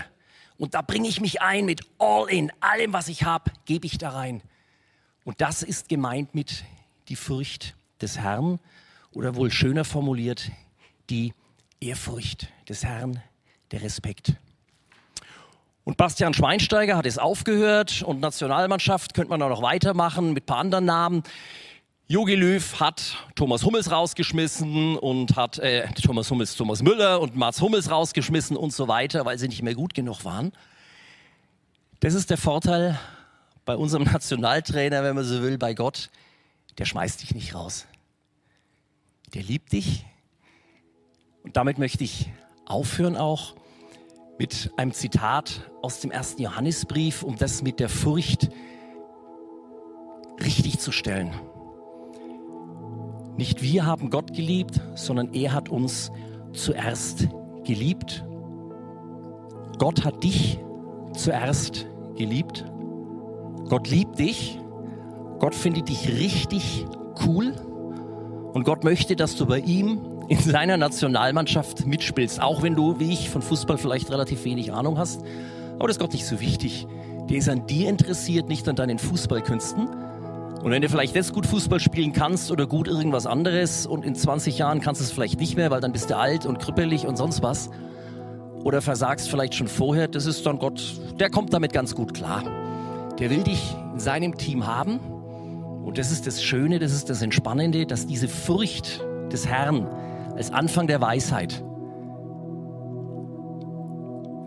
Und 0.58 0.74
da 0.74 0.82
bringe 0.82 1.08
ich 1.08 1.22
mich 1.22 1.40
ein 1.40 1.64
mit 1.64 1.80
all 1.98 2.28
in, 2.28 2.52
allem, 2.60 2.92
was 2.92 3.08
ich 3.08 3.22
habe, 3.22 3.50
gebe 3.64 3.86
ich 3.86 3.96
da 3.96 4.10
rein. 4.10 4.42
Und 5.24 5.40
das 5.40 5.62
ist 5.62 5.88
gemeint 5.88 6.34
mit 6.34 6.62
die 7.08 7.16
Furcht 7.16 7.74
des 8.02 8.18
Herrn 8.18 8.60
oder 9.12 9.34
wohl 9.34 9.50
schöner 9.50 9.86
formuliert, 9.86 10.50
die 11.08 11.32
Ehrfurcht 11.80 12.48
des 12.68 12.84
Herrn, 12.84 13.22
der 13.70 13.80
Respekt. 13.80 14.34
Und 15.84 15.96
Bastian 15.96 16.34
Schweinsteiger 16.34 16.98
hat 16.98 17.06
es 17.06 17.16
aufgehört 17.16 18.02
und 18.02 18.20
Nationalmannschaft 18.20 19.14
könnte 19.14 19.30
man 19.30 19.40
auch 19.40 19.48
noch 19.48 19.62
weitermachen 19.62 20.34
mit 20.34 20.42
ein 20.42 20.46
paar 20.46 20.58
anderen 20.58 20.84
Namen. 20.84 21.22
Jogi 22.08 22.34
Löw 22.34 22.80
hat 22.80 23.16
Thomas 23.34 23.64
Hummels 23.64 23.90
rausgeschmissen 23.90 24.96
und 24.96 25.36
hat 25.36 25.58
äh, 25.58 25.86
Thomas 25.92 26.30
Hummels, 26.30 26.56
Thomas 26.56 26.82
Müller 26.82 27.20
und 27.20 27.36
Mats 27.36 27.60
Hummels 27.60 27.90
rausgeschmissen 27.90 28.56
und 28.56 28.72
so 28.72 28.88
weiter, 28.88 29.24
weil 29.24 29.38
sie 29.38 29.48
nicht 29.48 29.62
mehr 29.62 29.74
gut 29.74 29.94
genug 29.94 30.24
waren. 30.24 30.52
Das 32.00 32.14
ist 32.14 32.30
der 32.30 32.38
Vorteil 32.38 32.98
bei 33.64 33.76
unserem 33.76 34.04
Nationaltrainer, 34.12 35.02
wenn 35.02 35.14
man 35.14 35.24
so 35.24 35.42
will, 35.42 35.58
bei 35.58 35.74
Gott. 35.74 36.10
Der 36.78 36.86
schmeißt 36.86 37.22
dich 37.22 37.34
nicht 37.34 37.54
raus 37.54 37.86
der 39.34 39.42
liebt 39.42 39.72
dich. 39.72 40.04
Und 41.42 41.56
damit 41.56 41.78
möchte 41.78 42.04
ich 42.04 42.30
aufhören 42.66 43.16
auch 43.16 43.54
mit 44.38 44.70
einem 44.76 44.92
Zitat 44.92 45.70
aus 45.82 46.00
dem 46.00 46.10
ersten 46.10 46.42
Johannesbrief, 46.42 47.22
um 47.22 47.36
das 47.36 47.62
mit 47.62 47.80
der 47.80 47.88
Furcht 47.88 48.50
richtig 50.40 50.78
zu 50.78 50.92
stellen. 50.92 51.34
Nicht 53.38 53.62
wir 53.62 53.86
haben 53.86 54.10
Gott 54.10 54.34
geliebt, 54.34 54.80
sondern 54.96 55.32
er 55.32 55.52
hat 55.52 55.68
uns 55.68 56.10
zuerst 56.52 57.28
geliebt. 57.64 58.24
Gott 59.78 60.04
hat 60.04 60.24
dich 60.24 60.58
zuerst 61.14 61.86
geliebt. 62.16 62.64
Gott 63.68 63.88
liebt 63.88 64.18
dich. 64.18 64.58
Gott 65.38 65.54
findet 65.54 65.88
dich 65.88 66.08
richtig 66.08 66.84
cool. 67.24 67.54
Und 68.54 68.64
Gott 68.64 68.82
möchte, 68.82 69.14
dass 69.14 69.36
du 69.36 69.46
bei 69.46 69.60
ihm 69.60 70.00
in 70.26 70.40
seiner 70.40 70.76
Nationalmannschaft 70.76 71.86
mitspielst, 71.86 72.42
auch 72.42 72.62
wenn 72.62 72.74
du, 72.74 72.98
wie 72.98 73.12
ich, 73.12 73.30
von 73.30 73.40
Fußball 73.40 73.78
vielleicht 73.78 74.10
relativ 74.10 74.44
wenig 74.44 74.72
Ahnung 74.72 74.98
hast. 74.98 75.22
Aber 75.76 75.86
das 75.86 75.96
ist 75.96 76.00
Gott 76.00 76.12
nicht 76.12 76.26
so 76.26 76.40
wichtig. 76.40 76.88
Der 77.30 77.36
ist 77.36 77.48
an 77.48 77.68
dir 77.68 77.88
interessiert, 77.88 78.48
nicht 78.48 78.68
an 78.68 78.74
deinen 78.74 78.98
Fußballkünsten. 78.98 80.07
Und 80.62 80.72
wenn 80.72 80.82
du 80.82 80.88
vielleicht 80.88 81.14
jetzt 81.14 81.32
gut 81.32 81.46
Fußball 81.46 81.78
spielen 81.78 82.12
kannst 82.12 82.50
oder 82.50 82.66
gut 82.66 82.88
irgendwas 82.88 83.26
anderes 83.26 83.86
und 83.86 84.04
in 84.04 84.16
20 84.16 84.58
Jahren 84.58 84.80
kannst 84.80 85.00
du 85.00 85.04
es 85.04 85.12
vielleicht 85.12 85.38
nicht 85.38 85.56
mehr, 85.56 85.70
weil 85.70 85.80
dann 85.80 85.92
bist 85.92 86.10
du 86.10 86.16
alt 86.16 86.46
und 86.46 86.58
krüppelig 86.58 87.06
und 87.06 87.16
sonst 87.16 87.42
was. 87.42 87.70
Oder 88.64 88.82
versagst 88.82 89.30
vielleicht 89.30 89.54
schon 89.54 89.68
vorher, 89.68 90.08
das 90.08 90.26
ist 90.26 90.44
dann 90.46 90.58
Gott, 90.58 91.00
der 91.20 91.30
kommt 91.30 91.52
damit 91.52 91.72
ganz 91.72 91.94
gut 91.94 92.12
klar. 92.12 92.42
Der 93.20 93.30
will 93.30 93.44
dich 93.44 93.76
in 93.92 94.00
seinem 94.00 94.36
Team 94.36 94.66
haben 94.66 94.98
und 95.84 95.96
das 95.96 96.10
ist 96.10 96.26
das 96.26 96.42
Schöne, 96.42 96.80
das 96.80 96.92
ist 96.92 97.08
das 97.08 97.22
Entspannende, 97.22 97.86
dass 97.86 98.06
diese 98.06 98.26
Furcht 98.26 99.00
des 99.32 99.46
Herrn 99.46 99.86
als 100.34 100.52
Anfang 100.52 100.88
der 100.88 101.00
Weisheit 101.00 101.62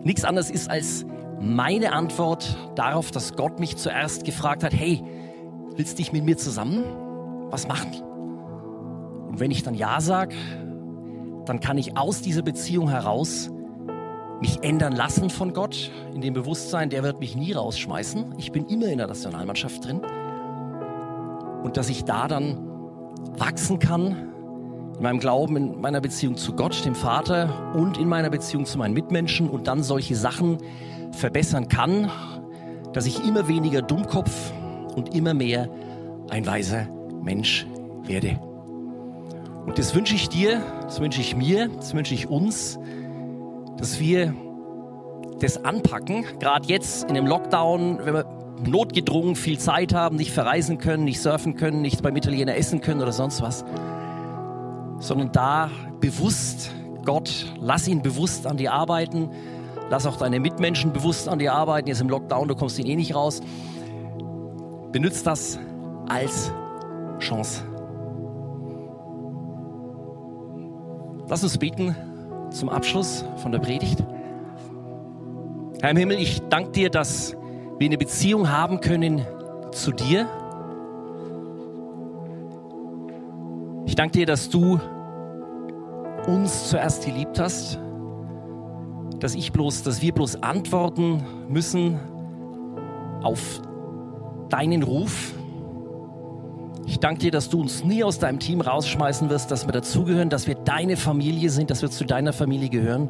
nichts 0.04 0.24
anderes 0.24 0.50
ist 0.50 0.70
als 0.70 1.06
meine 1.40 1.92
Antwort 1.92 2.56
darauf, 2.74 3.10
dass 3.10 3.34
Gott 3.34 3.58
mich 3.58 3.76
zuerst 3.76 4.24
gefragt 4.24 4.62
hat, 4.62 4.74
hey, 4.74 5.02
willst 5.76 5.92
du 5.92 5.96
dich 6.02 6.12
mit 6.12 6.24
mir 6.24 6.36
zusammen 6.36 6.84
was 7.50 7.68
machen? 7.68 7.92
Und 9.28 9.40
wenn 9.40 9.50
ich 9.50 9.62
dann 9.62 9.74
Ja 9.74 10.00
sage, 10.00 10.34
dann 11.46 11.60
kann 11.60 11.78
ich 11.78 11.96
aus 11.96 12.20
dieser 12.22 12.42
Beziehung 12.42 12.88
heraus 12.88 13.50
mich 14.40 14.62
ändern 14.62 14.92
lassen 14.92 15.30
von 15.30 15.52
Gott, 15.52 15.90
in 16.14 16.20
dem 16.20 16.34
Bewusstsein, 16.34 16.90
der 16.90 17.02
wird 17.02 17.20
mich 17.20 17.36
nie 17.36 17.52
rausschmeißen. 17.52 18.34
Ich 18.38 18.50
bin 18.52 18.66
immer 18.66 18.86
in 18.86 18.98
der 18.98 19.06
Nationalmannschaft 19.06 19.84
drin 19.86 20.00
und 21.62 21.76
dass 21.76 21.88
ich 21.88 22.04
da 22.04 22.26
dann 22.26 22.58
wachsen 23.38 23.78
kann 23.78 24.32
in 24.96 25.02
meinem 25.02 25.20
Glauben, 25.20 25.56
in 25.56 25.80
meiner 25.80 26.00
Beziehung 26.00 26.36
zu 26.36 26.54
Gott, 26.54 26.84
dem 26.84 26.94
Vater 26.94 27.72
und 27.74 27.98
in 27.98 28.08
meiner 28.08 28.30
Beziehung 28.30 28.66
zu 28.66 28.78
meinen 28.78 28.94
Mitmenschen 28.94 29.48
und 29.48 29.66
dann 29.68 29.82
solche 29.82 30.16
Sachen 30.16 30.58
verbessern 31.12 31.68
kann, 31.68 32.10
dass 32.92 33.06
ich 33.06 33.26
immer 33.26 33.48
weniger 33.48 33.80
Dummkopf 33.80 34.52
und 34.94 35.14
immer 35.14 35.34
mehr 35.34 35.68
ein 36.30 36.46
weiser 36.46 36.86
Mensch 37.22 37.66
werde. 38.04 38.38
Und 39.66 39.78
das 39.78 39.94
wünsche 39.94 40.14
ich 40.14 40.28
dir, 40.28 40.60
das 40.82 41.00
wünsche 41.00 41.20
ich 41.20 41.36
mir, 41.36 41.68
das 41.68 41.94
wünsche 41.94 42.14
ich 42.14 42.28
uns, 42.28 42.78
dass 43.78 44.00
wir 44.00 44.34
das 45.40 45.64
anpacken, 45.64 46.24
gerade 46.38 46.66
jetzt 46.68 47.04
in 47.04 47.14
dem 47.14 47.26
Lockdown, 47.26 48.00
wenn 48.04 48.14
wir 48.14 48.24
notgedrungen 48.66 49.34
viel 49.34 49.58
Zeit 49.58 49.94
haben, 49.94 50.16
nicht 50.16 50.32
verreisen 50.32 50.78
können, 50.78 51.04
nicht 51.04 51.20
surfen 51.20 51.56
können, 51.56 51.82
nicht 51.82 52.02
beim 52.02 52.16
Italiener 52.16 52.56
essen 52.56 52.80
können 52.80 53.00
oder 53.00 53.12
sonst 53.12 53.42
was, 53.42 53.64
sondern 54.98 55.32
da 55.32 55.70
bewusst 56.00 56.70
Gott, 57.04 57.46
lass 57.60 57.88
ihn 57.88 58.02
bewusst 58.02 58.46
an 58.46 58.56
dir 58.56 58.72
arbeiten, 58.72 59.30
lass 59.90 60.06
auch 60.06 60.16
deine 60.16 60.38
Mitmenschen 60.38 60.92
bewusst 60.92 61.28
an 61.28 61.38
dir 61.38 61.52
arbeiten. 61.52 61.88
Jetzt 61.88 62.00
im 62.00 62.08
Lockdown, 62.08 62.46
du 62.46 62.54
kommst 62.54 62.78
ihn 62.78 62.86
eh 62.86 62.96
nicht 62.96 63.14
raus. 63.14 63.40
Benützt 64.92 65.26
das 65.26 65.58
als 66.08 66.52
Chance. 67.18 67.62
Lass 71.28 71.42
uns 71.42 71.56
beten 71.56 71.96
zum 72.50 72.68
Abschluss 72.68 73.24
von 73.36 73.52
der 73.52 73.58
Predigt. 73.58 74.04
Herr 75.80 75.90
im 75.90 75.96
Himmel, 75.96 76.18
ich 76.18 76.42
danke 76.50 76.72
dir, 76.72 76.90
dass 76.90 77.34
wir 77.78 77.86
eine 77.86 77.96
Beziehung 77.96 78.50
haben 78.50 78.80
können 78.80 79.26
zu 79.72 79.92
dir. 79.92 80.28
Ich 83.86 83.94
danke 83.94 84.18
dir, 84.18 84.26
dass 84.26 84.50
du 84.50 84.78
uns 86.26 86.68
zuerst 86.68 87.06
geliebt 87.06 87.40
hast, 87.40 87.80
dass 89.18 89.34
ich 89.34 89.52
bloß, 89.52 89.82
dass 89.84 90.02
wir 90.02 90.12
bloß 90.12 90.42
antworten 90.42 91.24
müssen 91.48 91.98
auf 93.22 93.62
deinen 94.52 94.82
Ruf, 94.82 95.32
ich 96.84 96.98
danke 96.98 97.20
dir, 97.20 97.30
dass 97.30 97.48
du 97.48 97.60
uns 97.60 97.84
nie 97.84 98.04
aus 98.04 98.18
deinem 98.18 98.38
Team 98.38 98.60
rausschmeißen 98.60 99.30
wirst, 99.30 99.50
dass 99.50 99.66
wir 99.66 99.72
dazugehören, 99.72 100.28
dass 100.28 100.46
wir 100.46 100.56
deine 100.56 100.96
Familie 100.96 101.48
sind, 101.48 101.70
dass 101.70 101.80
wir 101.80 101.90
zu 101.90 102.04
deiner 102.04 102.32
Familie 102.32 102.68
gehören. 102.68 103.08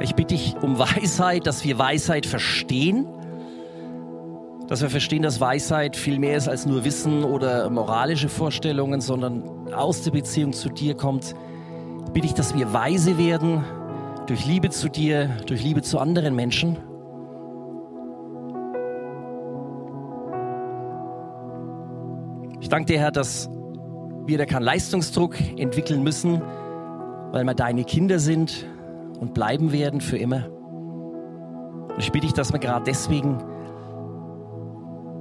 Ich 0.00 0.14
bitte 0.14 0.34
dich 0.34 0.56
um 0.62 0.78
Weisheit, 0.78 1.46
dass 1.46 1.64
wir 1.64 1.78
Weisheit 1.78 2.26
verstehen, 2.26 3.06
dass 4.66 4.82
wir 4.82 4.90
verstehen, 4.90 5.22
dass 5.22 5.40
Weisheit 5.40 5.94
viel 5.94 6.18
mehr 6.18 6.36
ist 6.36 6.48
als 6.48 6.64
nur 6.64 6.84
Wissen 6.84 7.22
oder 7.22 7.68
moralische 7.70 8.28
Vorstellungen, 8.28 9.00
sondern 9.00 9.72
aus 9.74 10.02
der 10.02 10.12
Beziehung 10.12 10.52
zu 10.52 10.68
dir 10.68 10.94
kommt. 10.96 11.34
Ich 12.06 12.12
bitte 12.12 12.26
dich, 12.28 12.34
dass 12.34 12.56
wir 12.56 12.72
weise 12.72 13.18
werden 13.18 13.64
durch 14.26 14.46
Liebe 14.46 14.70
zu 14.70 14.88
dir, 14.88 15.28
durch 15.46 15.62
Liebe 15.62 15.82
zu 15.82 15.98
anderen 15.98 16.34
Menschen. 16.34 16.78
Danke 22.68 22.92
dir, 22.92 22.98
Herr, 22.98 23.10
dass 23.10 23.48
wir 24.26 24.38
da 24.38 24.44
keinen 24.44 24.62
Leistungsdruck 24.62 25.40
entwickeln 25.58 26.02
müssen, 26.02 26.42
weil 27.32 27.44
wir 27.44 27.54
deine 27.54 27.84
Kinder 27.84 28.18
sind 28.18 28.66
und 29.18 29.34
bleiben 29.34 29.72
werden 29.72 30.00
für 30.00 30.18
immer. 30.18 30.48
Und 31.88 31.98
ich 31.98 32.12
bitte 32.12 32.26
dich, 32.26 32.34
dass 32.34 32.52
wir 32.52 32.58
gerade 32.58 32.84
deswegen 32.84 33.38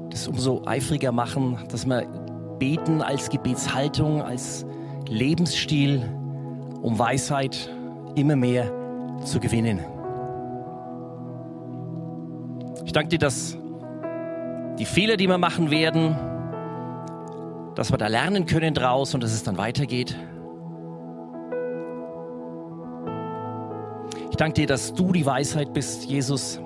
das 0.09 0.27
umso 0.27 0.63
eifriger 0.65 1.11
machen, 1.11 1.57
dass 1.71 1.85
wir 1.85 2.05
beten 2.59 3.01
als 3.01 3.29
Gebetshaltung, 3.29 4.21
als 4.21 4.65
Lebensstil, 5.07 6.03
um 6.81 6.99
Weisheit 6.99 7.69
immer 8.15 8.35
mehr 8.35 8.71
zu 9.23 9.39
gewinnen. 9.39 9.79
Ich 12.85 12.91
danke 12.91 13.09
dir, 13.09 13.19
dass 13.19 13.57
die 14.77 14.85
Fehler, 14.85 15.17
die 15.17 15.27
wir 15.27 15.37
machen 15.37 15.71
werden, 15.71 16.15
dass 17.79 17.93
wir 17.93 17.97
da 17.97 18.07
lernen 18.07 18.45
können 18.45 18.73
draus 18.73 19.13
und 19.13 19.23
dass 19.23 19.31
es 19.31 19.43
dann 19.43 19.57
weitergeht. 19.57 20.13
Ich 24.29 24.35
danke 24.35 24.55
dir, 24.55 24.67
dass 24.67 24.93
du 24.93 25.13
die 25.13 25.25
Weisheit 25.25 25.71
bist, 25.71 26.03
Jesus, 26.03 26.57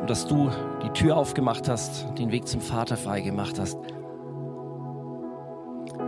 und 0.00 0.08
dass 0.08 0.24
du 0.24 0.52
die 0.84 0.90
Tür 0.90 1.16
aufgemacht 1.16 1.68
hast, 1.68 2.16
den 2.16 2.30
Weg 2.30 2.46
zum 2.46 2.60
Vater 2.60 2.96
frei 2.96 3.22
gemacht 3.22 3.58
hast. 3.58 3.76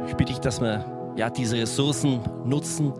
Ich 0.06 0.14
bitte 0.14 0.32
dich, 0.32 0.38
dass 0.38 0.60
wir 0.60 0.84
ja, 1.16 1.30
diese 1.30 1.56
Ressourcen 1.56 2.20
nutzen, 2.44 2.92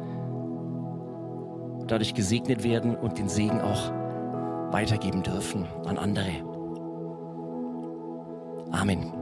dadurch 1.87 2.15
gesegnet 2.15 2.65
werden 2.65 2.97
und 2.97 3.17
den 3.17 3.29
Segen 3.29 3.61
auch 3.61 3.93
weitergeben 4.73 5.23
dürfen 5.23 5.69
an 5.87 5.99
andere. 5.99 6.33
Amen. 8.73 9.22